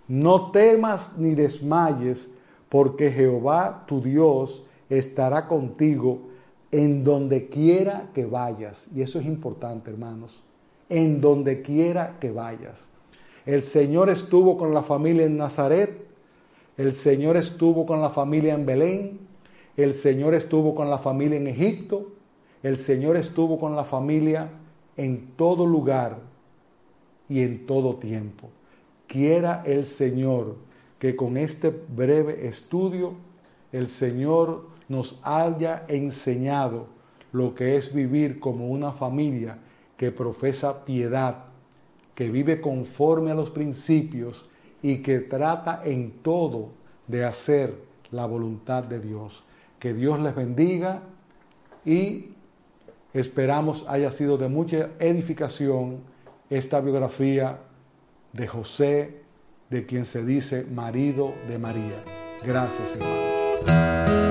no 0.07 0.51
temas 0.51 1.17
ni 1.17 1.33
desmayes, 1.33 2.29
porque 2.69 3.11
Jehová 3.11 3.85
tu 3.87 4.01
Dios 4.01 4.63
estará 4.89 5.47
contigo 5.47 6.28
en 6.71 7.03
donde 7.03 7.49
quiera 7.49 8.09
que 8.13 8.25
vayas. 8.25 8.89
Y 8.95 9.01
eso 9.01 9.19
es 9.19 9.25
importante, 9.25 9.91
hermanos. 9.91 10.43
En 10.89 11.21
donde 11.21 11.61
quiera 11.61 12.17
que 12.19 12.31
vayas. 12.31 12.89
El 13.45 13.61
Señor 13.61 14.09
estuvo 14.09 14.57
con 14.57 14.73
la 14.73 14.83
familia 14.83 15.25
en 15.25 15.37
Nazaret. 15.37 16.05
El 16.77 16.93
Señor 16.93 17.37
estuvo 17.37 17.85
con 17.85 18.01
la 18.01 18.09
familia 18.09 18.53
en 18.53 18.65
Belén. 18.65 19.19
El 19.77 19.93
Señor 19.93 20.33
estuvo 20.33 20.75
con 20.75 20.89
la 20.89 20.99
familia 20.99 21.37
en 21.37 21.47
Egipto. 21.47 22.11
El 22.61 22.77
Señor 22.77 23.17
estuvo 23.17 23.59
con 23.59 23.75
la 23.75 23.85
familia 23.85 24.49
en 24.97 25.31
todo 25.37 25.65
lugar 25.65 26.19
y 27.29 27.41
en 27.41 27.65
todo 27.65 27.95
tiempo. 27.95 28.49
Quiera 29.07 29.63
el 29.65 29.85
Señor 29.85 30.57
que 30.99 31.15
con 31.15 31.37
este 31.37 31.69
breve 31.69 32.47
estudio 32.47 33.13
el 33.71 33.87
Señor 33.87 34.67
nos 34.89 35.19
haya 35.23 35.85
enseñado 35.87 36.87
lo 37.31 37.55
que 37.55 37.77
es 37.77 37.93
vivir 37.93 38.39
como 38.39 38.67
una 38.67 38.91
familia 38.91 39.59
que 39.95 40.11
profesa 40.11 40.83
piedad, 40.83 41.45
que 42.15 42.29
vive 42.29 42.59
conforme 42.59 43.31
a 43.31 43.35
los 43.35 43.49
principios 43.49 44.49
y 44.81 44.97
que 44.97 45.19
trata 45.19 45.81
en 45.85 46.11
todo 46.21 46.71
de 47.07 47.23
hacer 47.23 47.75
la 48.11 48.25
voluntad 48.25 48.83
de 48.83 48.99
Dios. 48.99 49.43
Que 49.77 49.93
Dios 49.93 50.19
les 50.19 50.35
bendiga 50.35 51.01
y 51.85 52.33
esperamos 53.13 53.85
haya 53.87 54.11
sido 54.11 54.37
de 54.37 54.49
mucha 54.49 54.89
edificación 54.99 55.99
esta 56.49 56.81
biografía 56.81 57.59
de 58.33 58.47
José, 58.47 59.21
de 59.69 59.85
quien 59.85 60.05
se 60.05 60.25
dice 60.25 60.63
marido 60.63 61.33
de 61.47 61.59
María. 61.59 62.03
Gracias, 62.43 62.95
hermano. 62.95 64.28